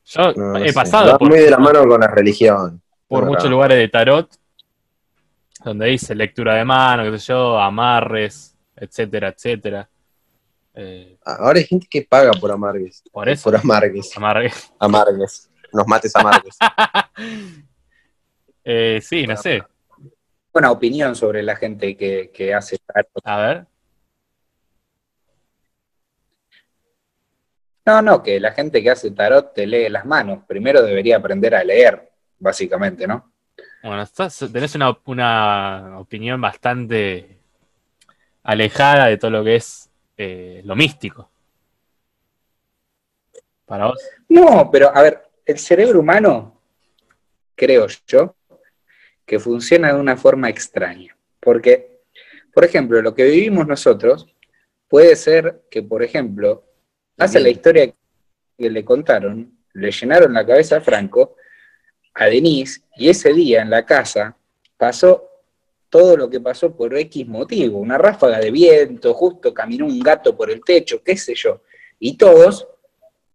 Yo 0.06 0.34
no, 0.34 0.54
no 0.54 0.58
he 0.58 0.68
sé. 0.70 0.74
pasado 0.74 1.18
por, 1.18 1.30
muy 1.30 1.39
de 1.39 1.50
la 1.52 1.58
mano 1.58 1.86
con 1.88 2.00
la 2.00 2.08
religión. 2.08 2.82
por 3.08 3.24
No, 3.24 3.30
muchos 3.32 3.46
no. 3.46 3.52
lugares 3.52 3.78
de 3.78 3.88
tarot 3.89 4.30
donde 5.63 5.88
dice 5.88 6.13
lectura 6.13 6.56
de 6.56 6.63
mano, 6.65 7.04
qué 7.12 7.18
sé 7.18 7.28
yo, 7.34 7.58
amarres, 7.60 8.56
etcétera, 8.76 9.30
etcétera. 9.30 9.89
Eh, 10.76 11.18
Ahora 11.26 11.58
hay 11.58 11.65
gente 11.65 11.88
que 11.89 12.04
paga 12.04 12.32
por 12.34 12.52
amargues. 12.52 13.02
por 13.12 13.28
eso, 13.30 13.46
Por 13.50 13.56
amargues. 13.60 14.15
amarre. 14.15 14.52
Amargues. 14.80 15.50
Nos 15.74 15.88
mates 15.88 16.15
amargues. 16.15 16.58
Eh, 18.68 19.00
sí, 19.02 19.28
no 19.28 19.38
sé. 19.38 19.62
Una 20.54 20.72
opinión 20.72 21.15
sobre 21.15 21.44
la 21.44 21.56
gente 21.56 21.96
que, 21.96 22.32
que 22.34 22.54
hace 22.54 22.78
tarot. 22.80 23.10
A 23.24 23.38
ver. 23.38 23.65
No, 27.86 28.02
no, 28.02 28.24
que 28.24 28.39
la 28.39 28.52
gente 28.52 28.82
que 28.82 28.89
hace 28.89 29.12
tarot 29.12 29.54
te 29.54 29.67
lee 29.67 29.89
las 29.89 30.06
manos. 30.06 30.43
Primero 30.48 30.82
debería 30.82 31.17
aprender 31.17 31.54
a 31.54 31.63
leer, 31.63 32.10
básicamente, 32.39 33.06
¿no? 33.08 33.32
Bueno, 33.84 34.02
estás- 34.02 34.50
tenés 34.52 34.74
una, 34.76 34.98
una 35.06 36.00
opinión 36.00 36.41
bastante 36.41 37.38
alejada 38.43 39.08
de 39.08 39.17
todo 39.17 39.32
lo 39.32 39.43
que 39.43 39.56
es 39.58 39.89
eh, 40.17 40.62
lo 40.65 40.76
místico. 40.76 41.30
Para 43.65 43.88
vos. 43.88 44.00
No, 44.30 44.69
pero 44.71 44.95
a 44.95 45.02
ver, 45.02 45.21
el 45.45 45.58
cerebro 45.60 46.00
humano, 46.00 46.60
creo 47.56 47.88
yo, 48.08 48.36
que 49.26 49.39
funciona 49.39 49.93
de 49.93 50.00
una 50.00 50.17
forma 50.17 50.50
extraña. 50.50 51.15
Porque, 51.39 52.02
por 52.54 52.63
ejemplo, 52.63 53.02
lo 53.02 53.13
que 53.13 53.26
vivimos 53.26 53.67
nosotros 53.67 54.28
puede 54.88 55.15
ser 55.15 55.63
que, 55.69 55.84
por 55.84 56.04
ejemplo, 56.04 56.63
hace 57.17 57.39
la 57.39 57.49
historia 57.49 57.93
que 58.58 58.69
le 58.69 58.84
contaron, 58.86 59.58
le 59.73 59.91
llenaron 59.91 60.34
la 60.34 60.45
cabeza 60.45 60.78
a 60.78 60.82
Franco, 60.82 61.36
a 62.13 62.25
Denise, 62.25 62.82
y 62.95 63.10
ese 63.10 63.34
día 63.34 63.62
en 63.62 63.69
la 63.69 63.86
casa 63.86 64.36
pasó 64.78 65.30
todo 65.89 66.17
lo 66.17 66.30
que 66.30 66.39
pasó 66.39 66.75
por 66.75 66.95
X 66.97 67.28
motivo, 67.28 67.80
una 67.80 67.97
ráfaga 67.97 68.39
de 68.39 68.51
viento, 68.51 69.13
justo 69.13 69.54
caminó 69.54 69.86
un 69.86 69.99
gato 69.99 70.36
por 70.36 70.49
el 70.51 70.62
techo, 70.63 71.01
qué 71.04 71.15
sé 71.15 71.34
yo. 71.36 71.62
Y 71.99 72.17
todos, 72.17 72.67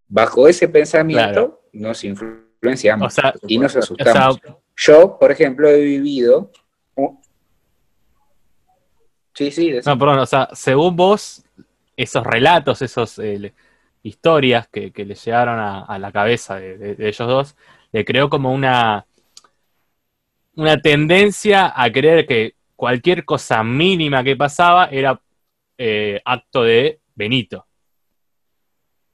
bajo 0.07 0.47
ese 0.47 0.67
pensamiento, 0.67 1.31
Claro. 1.33 1.61
nos 1.73 2.03
influenciamos 2.03 3.17
O 3.17 3.21
sea, 3.21 3.33
y 3.47 3.57
nos 3.57 3.75
o 3.75 3.79
asustamos. 3.79 4.39
sea, 4.43 4.57
Yo, 4.75 5.17
por 5.19 5.31
ejemplo, 5.31 5.67
he 5.69 5.79
vivido... 5.81 6.51
Sí, 9.33 9.49
sí, 9.49 9.71
no, 9.85 9.97
perdón, 9.97 10.19
o 10.19 10.25
sea, 10.25 10.49
según 10.53 10.95
vos, 10.95 11.43
esos 11.95 12.23
relatos, 12.23 12.81
esas 12.81 13.17
historias 14.03 14.67
que, 14.67 14.91
que 14.91 15.05
le 15.05 15.15
llegaron 15.15 15.59
a, 15.59 15.83
a 15.85 15.99
la 15.99 16.11
cabeza 16.11 16.55
de, 16.59 16.77
de- 16.77 16.95
de 16.95 17.07
ellos 17.07 17.27
dos, 17.27 17.55
le 17.91 18.05
creó 18.05 18.29
como 18.29 18.51
una, 18.53 19.05
una 20.55 20.81
tendencia 20.81 21.71
a 21.75 21.91
creer 21.91 22.25
que 22.25 22.55
cualquier 22.75 23.25
cosa 23.25 23.63
mínima 23.63 24.23
que 24.23 24.35
pasaba 24.35 24.85
era 24.85 25.19
eh, 25.77 26.21
acto 26.25 26.63
de 26.63 26.99
Benito, 27.15 27.65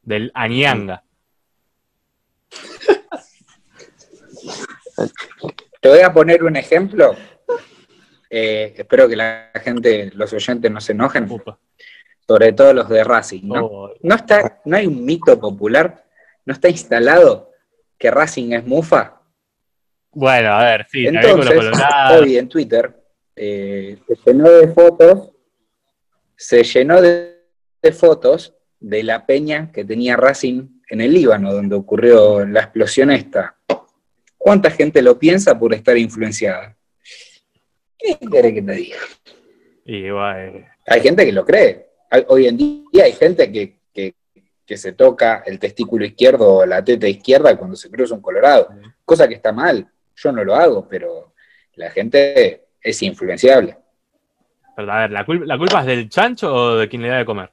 del 0.01 0.31
Añanga. 0.33 1.03
Te 5.81 5.89
voy 5.89 5.99
a 6.01 6.13
poner 6.13 6.43
un 6.43 6.55
ejemplo. 6.55 7.15
Eh, 8.29 8.73
espero 8.77 9.07
que 9.07 9.15
la 9.15 9.51
gente, 9.63 10.11
los 10.15 10.33
oyentes 10.33 10.71
no 10.71 10.81
se 10.81 10.91
enojen, 10.93 11.27
Upa. 11.29 11.57
Sobre 12.27 12.51
todo 12.53 12.73
los 12.73 12.89
de 12.89 13.03
Racing, 13.03 13.43
¿no? 13.43 13.65
Oh, 13.65 13.93
No, 14.01 14.15
está, 14.15 14.61
no 14.65 14.75
hay 14.75 14.85
un 14.85 15.05
mito 15.05 15.39
popular, 15.39 16.03
no 16.45 16.53
está 16.53 16.69
instalado 16.69 17.51
que 17.97 18.11
Racing 18.11 18.51
es 18.51 18.65
mufa. 18.65 19.21
Bueno, 20.11 20.49
a 20.53 20.63
ver, 20.63 20.87
sí, 20.89 21.07
Entonces, 21.07 21.59
hoy 22.11 22.37
en 22.37 22.49
Twitter 22.49 22.93
eh, 23.35 23.97
se 24.07 24.15
llenó 24.25 24.49
de 24.49 24.67
fotos, 24.69 25.31
se 26.35 26.63
llenó 26.63 27.01
de, 27.01 27.43
de 27.81 27.91
fotos 27.91 28.55
de 28.79 29.03
la 29.03 29.25
peña 29.25 29.71
que 29.71 29.85
tenía 29.85 30.17
Racing 30.17 30.81
en 30.89 31.01
el 31.01 31.13
Líbano, 31.13 31.53
donde 31.53 31.75
ocurrió 31.75 32.45
la 32.45 32.61
explosión 32.61 33.11
esta. 33.11 33.55
¿Cuánta 34.37 34.71
gente 34.71 35.01
lo 35.01 35.17
piensa 35.19 35.57
por 35.57 35.73
estar 35.73 35.97
influenciada? 35.97 36.75
¿Qué 37.97 38.17
querés 38.31 38.53
que 38.53 38.61
te 38.61 38.71
diga? 38.73 38.97
Y 39.85 40.09
bueno, 40.09 40.65
Hay 40.85 41.01
gente 41.01 41.25
que 41.25 41.31
lo 41.31 41.45
cree. 41.45 41.86
Hay- 42.09 42.25
Hoy 42.27 42.47
en 42.47 42.57
día 42.57 43.03
hay 43.05 43.13
gente 43.13 43.51
que, 43.51 43.79
que- 43.93 44.15
que 44.65 44.77
se 44.77 44.91
toca 44.93 45.43
el 45.45 45.59
testículo 45.59 46.05
izquierdo 46.05 46.55
o 46.57 46.65
la 46.65 46.83
teta 46.83 47.07
izquierda 47.07 47.55
cuando 47.57 47.75
se 47.77 47.89
cruza 47.89 48.15
un 48.15 48.21
colorado, 48.21 48.69
cosa 49.05 49.27
que 49.27 49.35
está 49.35 49.51
mal. 49.53 49.87
Yo 50.15 50.31
no 50.31 50.43
lo 50.43 50.55
hago, 50.55 50.87
pero 50.89 51.33
la 51.75 51.89
gente 51.91 52.65
es 52.81 53.01
influenciable. 53.03 53.77
pero 54.75 54.91
a 54.91 54.99
ver, 55.01 55.11
¿la 55.11 55.25
culpa, 55.25 55.45
¿la 55.45 55.57
culpa 55.57 55.79
es 55.81 55.85
del 55.87 56.09
chancho 56.09 56.53
o 56.53 56.75
de 56.77 56.87
quien 56.89 57.01
le 57.01 57.07
da 57.09 57.17
de 57.19 57.25
comer? 57.25 57.51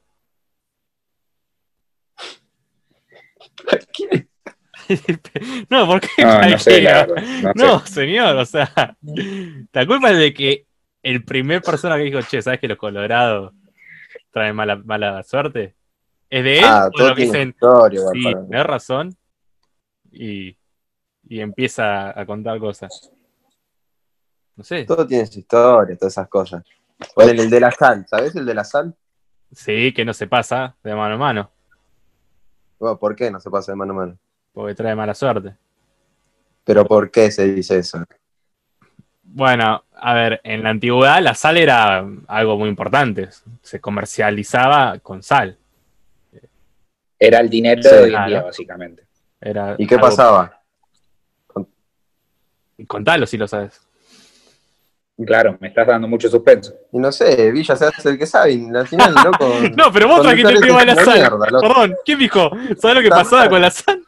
no, 5.70 5.86
¿por 5.86 6.00
qué? 6.00 6.08
No, 6.24 6.40
no 6.42 6.58
sé, 6.58 6.82
la 6.82 7.06
cualquiera? 7.06 7.06
verdad, 7.06 7.22
no 7.42 7.52
sé. 7.52 7.66
No, 7.66 7.86
señor, 7.86 8.36
o 8.36 8.44
sea, 8.44 8.96
la 9.72 9.86
culpa 9.86 10.10
es 10.10 10.18
de 10.18 10.34
que 10.34 10.66
el 11.02 11.24
primer 11.24 11.62
persona 11.62 11.96
que 11.96 12.02
dijo, 12.04 12.20
che, 12.22 12.42
¿sabes 12.42 12.60
que 12.60 12.68
los 12.68 12.78
colorados 12.78 13.52
traen 14.34 14.54
mala, 14.56 14.76
mala 14.76 15.22
suerte? 15.22 15.74
¿Es 16.28 16.44
de 16.44 16.58
él 16.58 16.64
Ah, 16.64 16.88
o 16.88 16.90
todo 16.90 17.08
lo 17.10 17.14
que 17.14 17.22
tiene 17.22 17.38
dicen, 17.38 17.48
historia, 17.50 18.00
sí, 18.12 18.22
tenés 18.50 18.66
razón? 18.66 19.16
Y, 20.10 20.56
y 21.28 21.40
empieza 21.40 22.18
a 22.18 22.26
contar 22.26 22.58
cosas. 22.58 23.10
No 24.56 24.64
sé, 24.64 24.84
Todo 24.84 25.06
tiene 25.06 25.26
su 25.26 25.38
historia, 25.38 25.96
todas 25.96 26.12
esas 26.14 26.28
cosas. 26.28 26.62
Ponele 27.14 27.42
el 27.42 27.50
de 27.50 27.60
la 27.60 27.70
sal, 27.70 28.04
¿sabes 28.08 28.34
el 28.36 28.44
de 28.44 28.54
la 28.54 28.64
sal? 28.64 28.94
sí, 29.52 29.92
que 29.94 30.04
no 30.04 30.12
se 30.12 30.26
pasa 30.26 30.76
de 30.82 30.94
mano 30.94 31.14
a 31.14 31.18
mano, 31.18 31.50
Bueno, 32.78 32.98
¿Por 32.98 33.14
qué 33.14 33.30
no 33.30 33.38
se 33.40 33.50
pasa 33.50 33.70
de 33.72 33.76
mano 33.76 33.92
a 33.92 33.96
mano? 33.96 34.18
porque 34.52 34.74
trae 34.74 34.94
mala 34.96 35.14
suerte. 35.14 35.56
Pero 36.64 36.84
¿por 36.84 37.10
qué 37.10 37.30
se 37.30 37.44
dice 37.52 37.78
eso? 37.78 38.04
Bueno, 39.22 39.83
a 39.96 40.14
ver, 40.14 40.40
en 40.44 40.62
la 40.62 40.70
antigüedad 40.70 41.22
la 41.22 41.34
sal 41.34 41.56
era 41.56 42.04
algo 42.28 42.58
muy 42.58 42.68
importante, 42.68 43.28
se 43.62 43.80
comercializaba 43.80 44.98
con 44.98 45.22
sal. 45.22 45.56
Era 47.18 47.40
el 47.40 47.48
dinero 47.48 47.82
Sí, 47.82 47.88
de 47.88 47.96
hoy 47.96 48.04
en 48.04 48.10
claro. 48.10 48.28
día, 48.28 48.42
básicamente. 48.42 49.04
Era 49.40 49.76
¿Y 49.78 49.86
qué 49.86 49.94
algo- 49.94 50.06
pasaba? 50.08 50.60
Contalo 52.86 53.26
si 53.26 53.36
lo 53.38 53.46
sabes. 53.46 53.80
Claro, 55.24 55.56
me 55.60 55.68
estás 55.68 55.86
dando 55.86 56.08
mucho 56.08 56.28
suspenso. 56.28 56.74
Y 56.92 56.98
no 56.98 57.12
sé, 57.12 57.52
Villa 57.52 57.76
se 57.76 57.84
hace 57.86 58.08
el 58.10 58.18
que 58.18 58.26
sabe, 58.26 58.52
y 58.52 58.68
al 58.74 58.88
final, 58.88 59.14
loco. 59.24 59.60
No, 59.76 59.92
pero 59.92 60.08
vos 60.08 60.16
con 60.18 60.26
trajiste 60.26 60.52
el 60.52 60.60
tema 60.60 60.80
de 60.80 60.86
la 60.86 60.96
sal. 60.96 61.18
mierda. 61.20 61.60
Perdón, 61.60 61.96
¿quién 62.04 62.18
dijo? 62.18 62.50
¿Sabes 62.78 62.96
lo 62.96 63.02
que 63.02 63.10
pasaba 63.10 63.48
con 63.48 63.60
la 63.62 63.70
sal? 63.70 64.02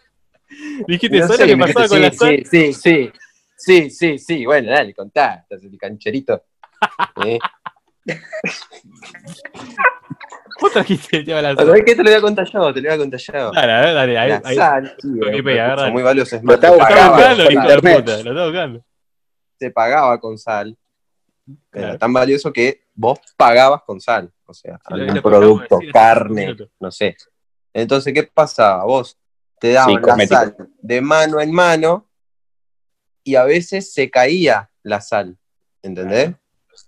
Dijiste, 0.89 1.21
No 1.21 1.27
¿sabes 1.29 1.41
lo 1.41 1.47
que 1.47 1.57
pasaba 1.57 1.89
con 1.89 2.03
la 2.03 2.13
sal? 2.13 2.43
Sí, 2.45 2.45
sí, 2.45 2.73
sí. 2.73 3.13
Sí, 3.57 3.91
sí, 3.91 4.19
sí. 4.19 4.45
Bueno, 4.45 4.71
dale, 4.71 4.95
contá. 4.95 5.45
Estás 5.49 5.65
el 5.65 5.79
cancherito. 5.79 6.45
¿Eh? 7.25 7.39
Vos 10.61 10.73
trajiste 10.73 11.19
el 11.19 11.25
tema 11.25 11.37
de 11.39 11.43
la 11.43 11.55
sal. 11.55 11.67
¿Sabés 11.67 11.83
qué 11.85 11.95
te 11.95 12.03
lo 12.03 12.11
voy 12.11 12.19
a 12.19 12.21
contar 12.21 12.47
yo? 12.51 12.73
Te 12.73 12.81
lo 12.81 12.89
voy 12.89 12.95
a 12.95 12.99
contar 12.99 13.21
yo. 13.21 13.51
Dale, 13.53 13.73
a 13.73 13.81
ver, 13.81 13.95
dale, 13.95 14.19
ahí, 14.19 14.29
La 14.31 14.43
ahí. 14.45 14.57
sal, 14.57 14.97
Wikipedia, 15.05 15.77
son 15.77 15.93
muy 15.93 16.03
valiosos. 16.03 16.43
Lo 16.43 16.55
está 16.55 16.71
buscando. 16.71 17.45
lo 17.45 17.51
estaba 17.51 18.47
buscando. 18.47 18.85
se 19.59 19.71
pagaba 19.71 20.19
con 20.19 20.39
sal. 20.39 20.77
Claro. 21.71 21.89
Era 21.89 21.99
tan 21.99 22.13
valioso 22.13 22.53
que 22.53 22.87
vos 22.95 23.19
pagabas 23.37 23.83
con 23.83 24.01
sal. 24.01 24.33
O 24.47 24.55
sea, 24.55 24.79
Sí, 24.79 24.95
algún 24.95 25.21
producto, 25.21 25.79
decir 25.79 25.93
carne, 25.93 26.57
no 26.81 26.91
sé. 26.91 27.17
Entonces, 27.73 28.15
¿qué 28.15 28.23
pasaba? 28.23 28.85
Vos 28.85 29.19
te 29.61 29.73
daban 29.73 29.95
Sí, 29.95 30.01
la 30.03 30.27
sal 30.27 30.57
de 30.81 31.01
mano 31.01 31.41
en 31.41 31.53
mano 31.53 32.09
y 33.27 33.35
a 33.35 33.45
veces 33.45 33.93
se 33.93 34.09
caía 34.09 34.71
la 34.85 35.01
sal. 35.01 35.37
¿Entendés? 35.83 36.33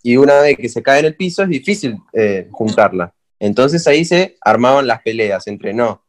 Y 0.03 0.17
una 0.17 0.41
vez 0.41 0.57
que 0.57 0.69
se 0.69 0.83
cae 0.83 1.01
en 1.01 1.07
el 1.07 1.17
piso 1.17 1.43
es 1.43 1.49
difícil 1.49 1.99
eh, 2.13 2.49
juntarla. 2.53 3.13
Entonces 3.41 3.87
ahí 3.89 4.05
se 4.05 4.37
armaban 4.41 4.87
las 4.87 5.03
peleas 5.03 5.47
entre 5.49 5.75
no. 5.75 6.05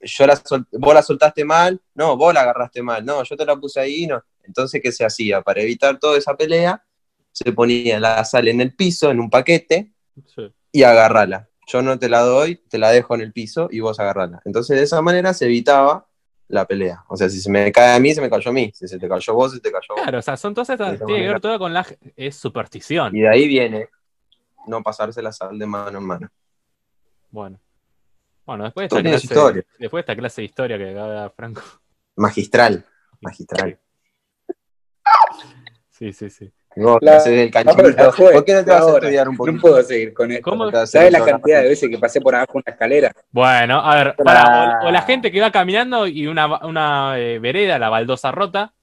Yo 0.00 0.26
la 0.26 0.36
sol- 0.36 0.66
vos 0.72 0.94
la 0.94 1.02
soltaste 1.02 1.44
mal, 1.44 1.80
no, 1.94 2.16
vos 2.16 2.32
la 2.32 2.42
agarraste 2.42 2.80
mal, 2.82 3.04
no, 3.04 3.22
yo 3.24 3.36
te 3.36 3.44
la 3.44 3.56
puse 3.56 3.80
ahí, 3.80 4.06
no. 4.06 4.22
Entonces, 4.44 4.80
¿qué 4.82 4.92
se 4.92 5.04
hacía? 5.04 5.42
Para 5.42 5.62
evitar 5.62 5.98
toda 5.98 6.16
esa 6.18 6.36
pelea, 6.36 6.84
se 7.32 7.52
ponía 7.52 7.98
la 7.98 8.24
sal 8.24 8.46
en 8.48 8.60
el 8.60 8.74
piso, 8.74 9.10
en 9.10 9.18
un 9.20 9.28
paquete, 9.30 9.92
Sí. 10.34 10.42
y 10.72 10.82
agarrala. 10.84 11.48
Yo 11.66 11.82
no 11.82 11.98
te 11.98 12.08
la 12.08 12.20
doy, 12.20 12.56
te 12.68 12.78
la 12.78 12.90
dejo 12.92 13.14
en 13.16 13.20
el 13.22 13.32
piso 13.32 13.68
y 13.72 13.80
vos 13.80 13.98
agarrala. 13.98 14.40
Entonces, 14.44 14.76
de 14.76 14.84
esa 14.84 15.02
manera 15.02 15.34
se 15.34 15.46
evitaba 15.46 16.05
la 16.48 16.64
pelea. 16.66 17.04
O 17.08 17.16
sea, 17.16 17.28
si 17.28 17.40
se 17.40 17.50
me 17.50 17.72
cae 17.72 17.96
a 17.96 18.00
mí, 18.00 18.14
se 18.14 18.20
me 18.20 18.30
cayó 18.30 18.50
a 18.50 18.54
mí. 18.54 18.70
Si 18.74 18.86
se 18.86 18.98
te 18.98 19.08
cayó 19.08 19.32
a 19.32 19.36
vos, 19.36 19.52
se 19.52 19.60
te 19.60 19.70
cayó 19.70 19.86
a 19.90 19.94
vos. 19.94 20.02
Claro, 20.02 20.18
o 20.18 20.22
sea, 20.22 20.36
son 20.36 20.54
todas 20.54 20.70
estas, 20.70 20.98
tiene 21.04 21.22
que 21.22 21.28
ver 21.28 21.40
todo 21.40 21.58
con 21.58 21.72
la 21.72 21.86
es 22.14 22.36
superstición. 22.36 23.14
Y 23.16 23.20
de 23.20 23.28
ahí 23.28 23.48
viene 23.48 23.88
no 24.66 24.82
pasarse 24.82 25.22
la 25.22 25.32
sal 25.32 25.58
de 25.58 25.66
mano 25.66 25.98
en 25.98 26.04
mano. 26.04 26.28
Bueno. 27.30 27.60
Bueno, 28.44 28.64
después 28.64 28.88
de 28.88 28.96
esta 28.96 29.08
clase, 29.08 29.26
historia. 29.26 29.64
después 29.78 29.98
de 29.98 30.12
esta 30.12 30.16
clase 30.16 30.40
de 30.40 30.44
historia 30.44 30.78
que 30.78 30.90
acaba 30.90 31.08
de 31.08 31.14
dar 31.14 31.32
Franco. 31.34 31.62
Magistral. 32.14 32.86
Magistral. 33.20 33.80
Sí, 35.90 36.12
sí, 36.12 36.30
sí. 36.30 36.52
Vos 36.78 36.98
La- 37.00 37.16
haces 37.16 37.32
el 37.32 37.50
¿Por 37.50 37.74
qué 38.44 38.52
no 38.52 38.64
te 38.64 38.70
vas 38.70 38.86
a 38.86 38.94
estudiar 38.96 39.28
un 39.30 39.36
poquito? 39.36 39.54
No 39.56 39.60
puedo 39.62 39.82
seguir 39.82 40.12
con 40.12 40.30
esto. 40.30 40.70
Te 40.70 40.86
¿Sabes 40.86 41.10
la 41.10 41.24
cantidad 41.24 41.62
de 41.62 41.68
veces 41.70 41.88
que 41.88 41.98
pasé 41.98 42.20
por 42.20 42.34
abajo 42.34 42.52
una 42.58 42.64
escalera? 42.66 43.12
Bueno, 43.30 43.80
a 43.80 43.96
ver, 43.96 44.14
para, 44.22 44.80
o, 44.82 44.88
o 44.88 44.90
la 44.90 45.00
gente 45.02 45.32
que 45.32 45.40
va 45.40 45.50
caminando 45.50 46.06
y 46.06 46.26
una, 46.26 46.64
una 46.66 47.18
eh, 47.18 47.38
vereda, 47.38 47.78
la 47.78 47.88
baldosa 47.88 48.30
rota, 48.30 48.74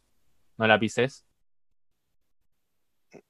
no 0.58 0.66
la 0.66 0.80
pises, 0.80 1.24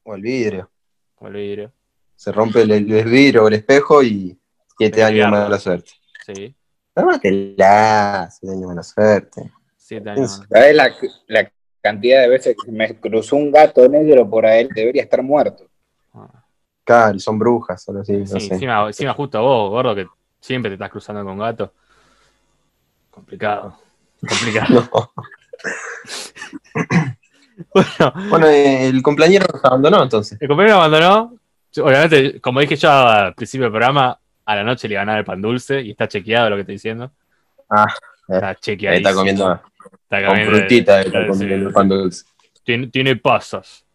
O 0.04 0.16
el 0.16 0.22
vidrio. 0.22 0.72
con 1.16 1.28
el 1.36 1.42
vidrio. 1.42 1.72
Se 2.16 2.32
rompe 2.32 2.62
el, 2.62 2.72
el 2.72 3.06
vidrio 3.10 3.44
o 3.44 3.48
el 3.50 3.56
espejo 3.56 4.02
y 4.02 4.40
años 4.80 4.92
de 4.96 5.12
diablo. 5.14 5.30
mala 5.32 5.60
suerte. 5.60 5.92
Sí, 6.26 6.56
Tómatela, 6.94 8.30
siete 8.32 8.52
años 8.54 8.62
de 8.62 8.68
mala 8.68 8.84
suerte. 8.84 9.52
siete 9.76 10.10
años. 10.10 10.42
¿Sabes 10.50 10.76
la, 10.76 10.90
la 11.28 11.52
cantidad 11.84 12.22
de 12.22 12.30
veces 12.30 12.56
que 12.66 12.72
me 12.72 12.96
cruzó 13.00 13.36
un 13.36 13.52
gato 13.52 13.88
negro 13.88 14.28
por 14.30 14.46
ahí? 14.46 14.68
Debería 14.74 15.04
estar 15.04 15.22
muerto. 15.22 15.66
Claro, 16.86 17.16
y 17.16 17.20
son 17.20 17.38
brujas, 17.40 17.84
solo 17.84 18.02
así, 18.02 18.14
no 18.14 18.26
Sí, 18.26 18.40
sé. 18.42 18.54
encima, 18.56 18.88
encima 18.88 19.14
justo 19.14 19.42
vos, 19.42 19.70
gordo, 19.70 19.96
que 19.96 20.08
siempre 20.40 20.70
te 20.72 20.74
estás 20.76 20.90
cruzando 20.90 21.24
con 21.24 21.38
gato. 21.38 21.72
Complicado. 23.12 23.78
Complicado. 24.28 24.90
No. 26.76 26.92
bueno, 27.74 28.30
Bueno, 28.30 28.48
el 28.48 29.02
compañero 29.04 29.46
nos 29.54 29.64
abandonó 29.64 30.02
entonces. 30.04 30.38
el 30.42 30.48
compañero 30.48 30.76
abandonó. 30.78 31.36
Yo, 31.72 31.86
Obviamente, 31.86 32.42
como 32.42 32.60
dije 32.60 32.76
yo 32.76 32.90
al 32.92 33.34
principio 33.36 33.66
del 33.66 33.72
programa, 33.72 34.20
a 34.46 34.56
la 34.56 34.64
noche 34.64 34.88
le 34.88 34.96
ganaba 34.96 35.20
el 35.20 35.26
pan 35.26 35.42
dulce 35.42 35.82
y 35.82 35.92
está 35.92 36.08
chequeado 36.08 36.50
lo 36.50 36.56
que 36.56 36.62
estoy 36.62 36.76
diciendo. 36.76 37.12
Ah, 37.70 37.86
Está 38.28 38.50
Ahí 38.50 38.56
chequeado. 38.60 38.98
está 38.98 39.14
comiendo 39.14 39.54
Está 40.04 40.20
con 40.20 40.28
comiendo- 40.30 40.58
frutita, 40.58 41.02
está 41.02 41.28
comiendo 41.28 41.70
sí. 41.70 41.74
pan 41.74 41.90
dulce. 41.90 42.26
Tiene, 42.64 42.88
tiene 42.88 43.16
pasas. 43.18 43.86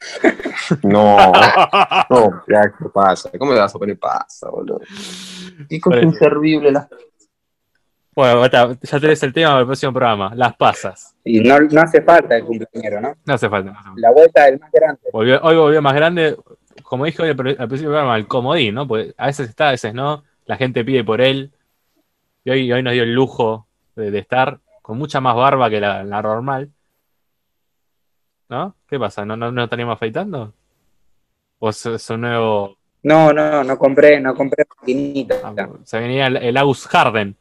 No, 0.82 1.16
no, 2.10 2.42
ya, 2.48 2.62
¿qué 2.78 2.84
pasa? 2.92 3.30
¿Cómo 3.38 3.52
le 3.52 3.60
vas 3.60 3.74
a 3.74 3.78
poner 3.78 3.98
pasa, 3.98 4.48
boludo? 4.50 4.80
Qué 5.68 5.80
cosa 5.80 5.96
Parece. 5.96 6.06
inservible 6.14 6.72
la 6.72 6.88
Bueno, 8.14 8.44
está, 8.44 8.76
ya 8.82 9.00
tenés 9.00 9.22
el 9.22 9.32
tema 9.32 9.50
para 9.50 9.60
el 9.60 9.66
próximo 9.66 9.92
programa. 9.92 10.32
Las 10.34 10.56
pasas. 10.56 11.14
Y 11.24 11.40
no, 11.40 11.58
no 11.60 11.80
hace 11.80 12.02
falta 12.02 12.36
el 12.36 12.44
cumpleañero, 12.44 13.00
¿no? 13.00 13.14
No 13.24 13.34
hace 13.34 13.48
falta. 13.48 13.70
no 13.70 13.76
hace 13.78 13.84
falta. 13.88 14.00
La 14.00 14.10
vuelta 14.10 14.44
del 14.46 14.58
más 14.58 14.72
grande. 14.72 15.00
Volvió- 15.12 15.40
hoy 15.42 15.56
volvió 15.56 15.82
más 15.82 15.94
grande, 15.94 16.36
como 16.82 17.04
dije 17.04 17.22
hoy 17.22 17.28
al 17.30 17.36
principio 17.36 17.58
del 17.58 17.78
programa, 17.80 18.16
el 18.16 18.26
comodín, 18.26 18.74
¿no? 18.74 18.86
Porque 18.88 19.14
a 19.16 19.26
veces 19.26 19.48
está, 19.48 19.68
a 19.68 19.72
veces 19.72 19.94
no. 19.94 20.24
La 20.46 20.56
gente 20.56 20.84
pide 20.84 21.04
por 21.04 21.20
él. 21.20 21.52
Y 22.44 22.50
hoy, 22.50 22.72
hoy 22.72 22.82
nos 22.82 22.92
dio 22.92 23.02
el 23.02 23.12
lujo 23.14 23.65
de, 23.96 24.10
de 24.10 24.18
estar 24.18 24.60
con 24.82 24.98
mucha 24.98 25.20
más 25.20 25.34
barba 25.34 25.68
que 25.68 25.80
la, 25.80 26.04
la 26.04 26.22
normal. 26.22 26.70
¿No? 28.48 28.76
¿Qué 28.88 28.98
pasa? 28.98 29.24
¿No, 29.24 29.36
no, 29.36 29.50
no 29.50 29.64
estaríamos 29.64 29.94
afeitando? 29.96 30.54
¿O 31.58 31.68
es, 31.70 32.10
un 32.10 32.20
nuevo... 32.20 32.76
No, 33.02 33.32
no, 33.32 33.64
no 33.64 33.78
compré, 33.78 34.20
no 34.20 34.34
compré 34.34 34.64
maquinita. 34.78 35.40
ah, 35.42 35.68
Se 35.84 35.98
venía 35.98 36.26
el, 36.28 36.36
el 36.36 36.56
Agus 36.56 36.86
Harden. 36.86 37.36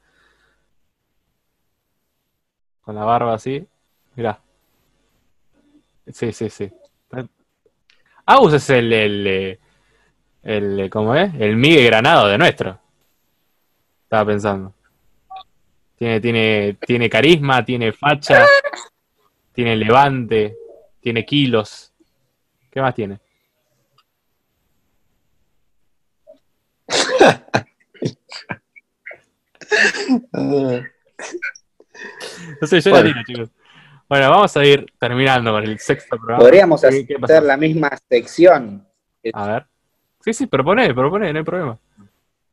Con 2.82 2.96
la 2.96 3.04
barba 3.04 3.34
así. 3.34 3.68
Mirá. 4.16 4.40
Sí, 6.08 6.32
sí, 6.32 6.50
sí. 6.50 6.72
Agus 8.28 8.54
es 8.54 8.70
el, 8.70 8.94
el, 8.94 9.60
el, 10.44 10.90
¿cómo 10.90 11.16
es? 11.16 11.34
El 11.36 11.58
Miguel 11.58 11.86
Granado 11.86 12.28
de 12.28 12.38
nuestro. 12.38 12.80
Estaba 14.04 14.26
pensando. 14.26 14.75
Tiene, 15.98 16.20
tiene, 16.20 16.78
tiene 16.86 17.10
carisma, 17.10 17.64
tiene 17.64 17.94
facha, 17.94 18.46
tiene 19.54 19.76
levante, 19.76 20.56
tiene 21.00 21.26
kilos. 21.26 21.94
¿Qué 22.70 22.82
más 22.82 22.94
tiene? 22.94 23.20
No 32.62 32.68
sé, 32.68 32.82
yo 32.82 32.92
la 32.92 33.02
Bueno. 33.02 33.10
tiro, 33.10 33.24
chicos. 33.26 33.50
Bueno, 34.08 34.30
vamos 34.30 34.56
a 34.56 34.64
ir 34.66 34.86
terminando 35.00 35.52
con 35.52 35.64
el 35.64 35.80
sexto 35.80 36.18
programa. 36.18 36.40
Podríamos 36.40 36.82
¿Qué- 36.82 37.18
hacer 37.22 37.44
la 37.44 37.58
misma 37.58 37.90
sección. 38.10 38.88
A 39.34 39.48
ver. 39.48 39.66
Sí, 40.22 40.34
sí, 40.34 40.48
propone, 40.48 40.94
propone, 40.94 41.32
no 41.34 41.40
hay 41.40 41.46
problema. 41.46 41.80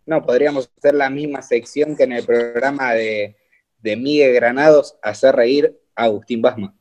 No, 0.07 0.23
podríamos 0.23 0.71
hacer 0.79 0.95
la 0.95 1.09
misma 1.11 1.43
sección 1.43 1.97
que 1.97 2.03
en 2.05 2.13
el 2.13 2.25
programa 2.27 2.93
de, 2.93 3.37
de 3.81 3.97
Miguel 3.97 4.35
Granados, 4.35 4.97
hacer 5.03 5.35
reír 5.37 5.79
a 5.95 6.05
Agustín 6.05 6.43
Basma. 6.43 6.75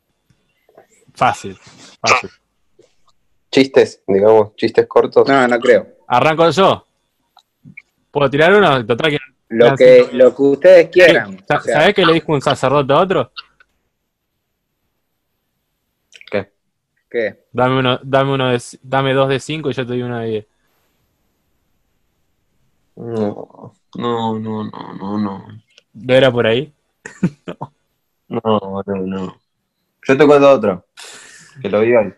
Fácil, 1.13 1.57
fácil. 1.99 2.29
Chistes, 3.51 4.01
digamos, 4.07 4.55
chistes 4.55 4.87
cortos. 4.87 5.27
No, 5.27 5.47
no 5.47 5.59
creo. 5.59 5.87
Arranco 6.07 6.49
yo. 6.49 6.87
¿Puedo 8.09 8.29
tirar 8.29 8.53
uno? 8.53 8.85
Total 8.85 9.11
que- 9.11 9.17
Lo 9.49 9.75
que, 9.75 10.07
lo 10.13 10.35
que 10.35 10.41
ustedes 10.41 10.89
quieran. 10.89 11.35
O 11.37 11.45
sea, 11.45 11.59
¿Sabés 11.59 11.93
qué 11.93 12.05
le 12.05 12.13
dijo 12.13 12.31
un 12.31 12.41
sacerdote 12.41 12.93
a 12.93 12.97
otro? 12.97 13.31
¿Qué? 16.31 16.51
¿qué? 17.09 17.45
Dame 17.51 17.79
uno, 17.79 17.99
dame 18.03 18.33
uno 18.33 18.49
de, 18.51 18.61
dame 18.81 19.13
dos 19.13 19.29
de 19.29 19.39
cinco 19.39 19.69
y 19.69 19.73
yo 19.73 19.83
te 19.85 19.89
doy 19.93 20.01
uno 20.01 20.19
de 20.19 20.27
diez. 20.27 20.45
No, 23.01 23.73
no, 23.97 24.39
no, 24.39 24.63
no, 24.63 24.93
no, 24.93 25.17
no. 25.17 25.45
¿No 25.93 26.13
era 26.13 26.31
por 26.31 26.45
ahí? 26.47 26.73
No, 28.29 28.41
no, 28.85 28.95
no. 28.95 29.41
Yo 30.07 30.17
te 30.17 30.25
cuento 30.25 30.49
otro. 30.49 30.85
Que 31.61 31.67
lo 31.69 31.81
vi 31.81 31.93
hoy. 31.93 32.13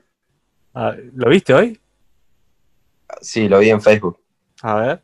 Ah, 0.76 0.94
¿Lo 1.16 1.28
viste 1.28 1.56
hoy? 1.56 1.82
Sí, 3.20 3.50
lo 3.50 3.58
vi 3.58 3.72
en 3.72 3.82
Facebook. 3.82 4.20
A 4.62 4.76
ver. 4.76 5.04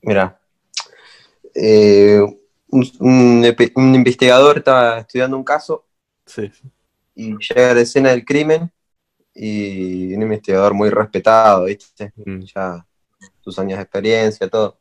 Mira. 0.00 0.40
Eh, 1.54 2.18
un, 2.70 2.86
un 3.00 3.44
epi- 3.44 3.72
un 3.74 3.94
investigador 3.94 4.56
estaba 4.56 5.00
estudiando 5.00 5.36
un 5.36 5.44
caso 5.44 5.84
Sí. 6.24 6.50
y 7.14 7.34
llega 7.36 7.72
a 7.72 7.74
la 7.74 7.80
escena 7.82 8.08
del 8.08 8.24
crimen 8.24 8.72
y 9.34 10.14
un 10.14 10.22
investigador 10.22 10.72
muy 10.72 10.88
respetado, 10.88 11.64
¿viste? 11.66 12.10
Mm. 12.24 12.40
Ya 12.40 12.86
sus 13.48 13.58
años 13.58 13.78
de 13.78 13.82
experiencia, 13.82 14.48
todo. 14.48 14.76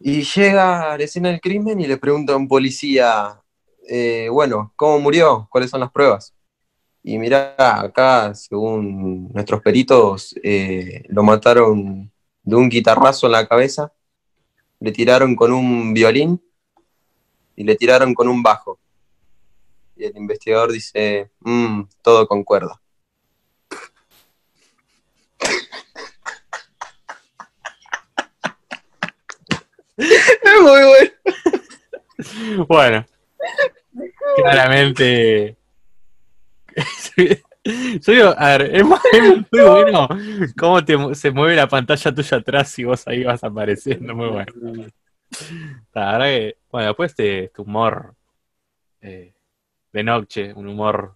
Y 0.00 0.22
llega 0.22 0.92
a 0.92 0.98
la 0.98 1.04
escena 1.04 1.28
del 1.28 1.40
crimen 1.40 1.80
y 1.80 1.86
le 1.86 1.96
pregunta 1.96 2.32
a 2.32 2.36
un 2.36 2.48
policía, 2.48 3.40
eh, 3.88 4.28
bueno, 4.30 4.72
¿cómo 4.76 4.98
murió? 4.98 5.48
¿Cuáles 5.50 5.70
son 5.70 5.80
las 5.80 5.90
pruebas? 5.90 6.34
Y 7.02 7.18
mira, 7.18 7.54
acá, 7.56 8.34
según 8.34 9.30
nuestros 9.32 9.62
peritos, 9.62 10.34
eh, 10.42 11.04
lo 11.08 11.22
mataron 11.22 12.10
de 12.42 12.56
un 12.56 12.68
guitarrazo 12.68 13.26
en 13.26 13.32
la 13.32 13.46
cabeza, 13.46 13.92
le 14.80 14.92
tiraron 14.92 15.34
con 15.36 15.52
un 15.52 15.94
violín 15.94 16.40
y 17.56 17.64
le 17.64 17.76
tiraron 17.76 18.14
con 18.14 18.28
un 18.28 18.42
bajo. 18.42 18.78
Y 19.96 20.04
el 20.04 20.16
investigador 20.16 20.70
dice, 20.70 21.30
"Mm, 21.40 21.82
todo 22.02 22.26
concuerda. 22.26 22.80
Es 30.58 30.62
muy 30.62 30.80
bueno. 32.56 32.66
Bueno. 32.68 33.06
Claramente. 34.36 35.56
Yo 37.64 38.12
digo, 38.12 38.34
a 38.36 38.56
ver, 38.56 38.74
es 38.76 38.84
muy, 38.84 38.98
bueno 39.50 40.08
cómo 40.56 40.84
te 40.84 41.14
se 41.14 41.30
mueve 41.30 41.54
la 41.56 41.68
pantalla 41.68 42.14
tuya 42.14 42.38
atrás 42.38 42.78
y 42.78 42.84
vos 42.84 43.06
ahí 43.06 43.24
vas 43.24 43.44
apareciendo, 43.44 44.14
muy 44.14 44.28
bueno. 44.28 44.52
La 45.92 46.12
verdad 46.12 46.26
que, 46.26 46.56
bueno, 46.70 46.86
después 46.88 47.14
de 47.16 47.44
este 47.44 47.60
humor 47.62 48.14
eh, 49.02 49.34
de 49.92 50.02
noche, 50.02 50.52
un 50.54 50.66
humor 50.68 51.14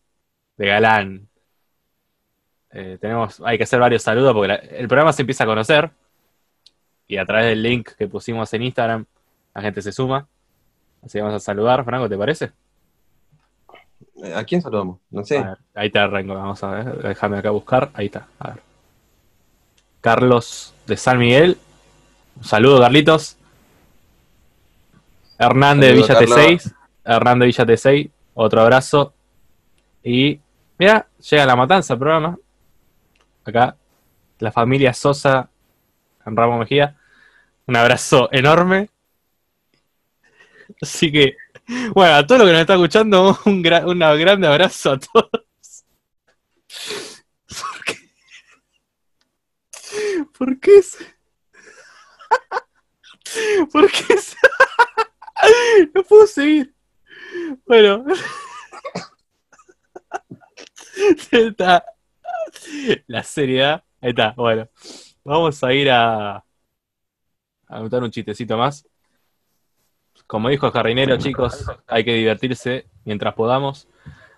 de 0.56 0.66
galán, 0.66 1.28
eh, 2.70 2.98
tenemos, 3.00 3.40
hay 3.44 3.56
que 3.56 3.64
hacer 3.64 3.80
varios 3.80 4.02
saludos 4.02 4.32
porque 4.34 4.48
la- 4.48 4.54
el 4.56 4.88
programa 4.88 5.12
se 5.12 5.22
empieza 5.22 5.44
a 5.44 5.46
conocer 5.46 5.90
y 7.06 7.16
a 7.16 7.24
través 7.24 7.46
del 7.46 7.62
link 7.62 7.90
que 7.96 8.08
pusimos 8.08 8.52
en 8.54 8.62
Instagram 8.62 9.06
la 9.54 9.62
gente 9.62 9.82
se 9.82 9.92
suma. 9.92 10.26
Así 11.02 11.18
que 11.18 11.22
vamos 11.22 11.36
a 11.36 11.40
saludar, 11.40 11.84
Franco, 11.84 12.08
¿te 12.08 12.16
parece? 12.16 12.52
¿A 14.34 14.44
quién 14.44 14.62
saludamos? 14.62 14.98
No 15.10 15.24
sé. 15.24 15.42
Ver, 15.42 15.58
ahí 15.74 15.90
te 15.90 15.98
arranco, 15.98 16.34
vamos 16.34 16.62
a 16.62 16.70
ver, 16.70 17.02
déjame 17.02 17.38
acá 17.38 17.50
buscar, 17.50 17.90
ahí 17.94 18.06
está, 18.06 18.28
a 18.38 18.50
ver. 18.50 18.62
Carlos 20.00 20.74
de 20.86 20.96
San 20.96 21.18
Miguel, 21.18 21.58
un 22.36 22.44
saludo 22.44 22.80
Carlitos. 22.80 23.36
Hernán 25.38 25.80
de 25.80 25.92
Villa 25.92 26.14
Carlos. 26.14 26.30
T6, 26.30 26.74
Hernán 27.04 27.38
de 27.40 27.46
Villa 27.46 27.64
T6, 27.64 28.10
otro 28.34 28.60
abrazo. 28.60 29.12
Y 30.04 30.40
mira, 30.78 31.08
llega 31.30 31.46
la 31.46 31.56
matanza 31.56 31.96
programa. 31.96 32.36
Acá, 33.44 33.76
la 34.38 34.52
familia 34.52 34.92
Sosa 34.92 35.48
en 36.24 36.36
Ramos 36.36 36.60
Mejía. 36.60 36.96
Un 37.66 37.76
abrazo 37.76 38.28
enorme. 38.32 38.88
Así 40.80 41.12
que, 41.12 41.36
bueno, 41.94 42.14
a 42.16 42.26
todos 42.26 42.40
los 42.40 42.48
que 42.48 42.52
nos 42.52 42.60
están 42.62 42.76
escuchando, 42.76 43.38
un, 43.44 43.62
gra- 43.62 43.84
un 43.86 43.98
grande 44.20 44.46
abrazo 44.46 44.92
a 44.92 44.98
todos. 44.98 45.30
¿Por 47.48 47.84
qué? 47.84 47.96
¿Por 50.38 50.60
qué 50.60 50.82
se... 50.82 51.04
¿Por 53.72 53.90
qué. 53.90 54.16
No 55.94 56.02
puedo 56.04 56.26
seguir. 56.26 56.74
Bueno. 57.66 58.04
Está. 61.30 61.84
La 63.06 63.22
seriedad. 63.22 63.82
Ahí 64.00 64.10
está, 64.10 64.32
bueno. 64.36 64.68
Vamos 65.24 65.62
a 65.62 65.72
ir 65.72 65.90
a... 65.90 66.36
A 66.36 66.44
anotar 67.68 68.02
un 68.02 68.10
chistecito 68.10 68.56
más. 68.56 68.86
Como 70.32 70.48
dijo 70.48 70.64
el 70.64 70.72
jardinero, 70.72 71.18
chicos, 71.18 71.70
hay 71.86 72.04
que 72.04 72.14
divertirse 72.14 72.86
mientras 73.04 73.34
podamos. 73.34 73.86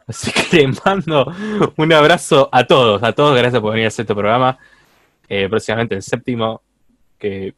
Así 0.09 0.33
que 0.33 0.57
les 0.66 0.85
mando 0.85 1.33
un 1.76 1.92
abrazo 1.92 2.48
a 2.50 2.66
todos, 2.66 3.00
a 3.04 3.12
todos, 3.12 3.38
gracias 3.38 3.62
por 3.62 3.70
venir 3.70 3.85
a 3.85 3.88
este 3.88 4.04
programa. 4.04 4.59
Eh, 5.28 5.48
próximamente 5.48 5.94
el 5.94 6.02
séptimo, 6.02 6.62
que 7.16 7.54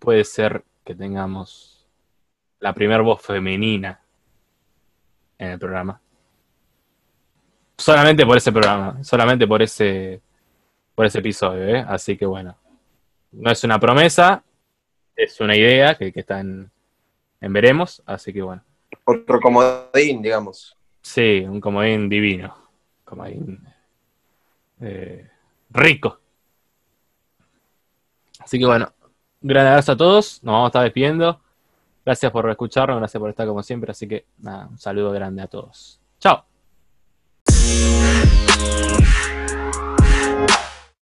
puede 0.00 0.24
ser 0.24 0.64
que 0.84 0.96
tengamos 0.96 1.86
la 2.58 2.74
primera 2.74 3.02
voz 3.02 3.22
femenina 3.22 4.00
en 5.38 5.50
el 5.50 5.58
programa. 5.60 6.00
Solamente 7.78 8.26
por 8.26 8.36
ese 8.36 8.50
programa, 8.50 8.98
solamente 9.04 9.46
por 9.46 9.62
ese, 9.62 10.20
por 10.92 11.06
ese 11.06 11.20
episodio, 11.20 11.68
¿eh? 11.68 11.84
Así 11.86 12.16
que 12.16 12.26
bueno, 12.26 12.58
no 13.30 13.48
es 13.48 13.62
una 13.62 13.78
promesa, 13.78 14.42
es 15.14 15.40
una 15.40 15.54
idea 15.54 15.94
que, 15.94 16.12
que 16.12 16.18
está 16.18 16.40
en, 16.40 16.68
en 17.40 17.52
veremos, 17.52 18.02
así 18.06 18.32
que 18.32 18.42
bueno. 18.42 18.62
Otro 19.04 19.40
comodín, 19.40 20.22
digamos. 20.22 20.76
Sí, 21.02 21.40
un 21.40 21.60
comodín 21.60 22.08
divino. 22.08 22.54
Comodín 23.04 23.60
eh, 24.80 25.28
rico. 25.70 26.18
Así 28.40 28.58
que 28.58 28.66
bueno, 28.66 28.92
gran 29.40 29.66
abrazo 29.66 29.92
a 29.92 29.96
todos, 29.96 30.42
nos 30.42 30.52
vamos 30.52 30.66
a 30.66 30.68
estar 30.68 30.82
despidiendo. 30.84 31.40
Gracias 32.04 32.32
por 32.32 32.48
escucharnos, 32.50 32.98
gracias 32.98 33.20
por 33.20 33.30
estar 33.30 33.46
como 33.46 33.62
siempre, 33.62 33.90
así 33.90 34.08
que 34.08 34.26
nada, 34.38 34.66
un 34.68 34.78
saludo 34.78 35.12
grande 35.12 35.42
a 35.42 35.46
todos. 35.46 36.00
Chao. 36.18 36.44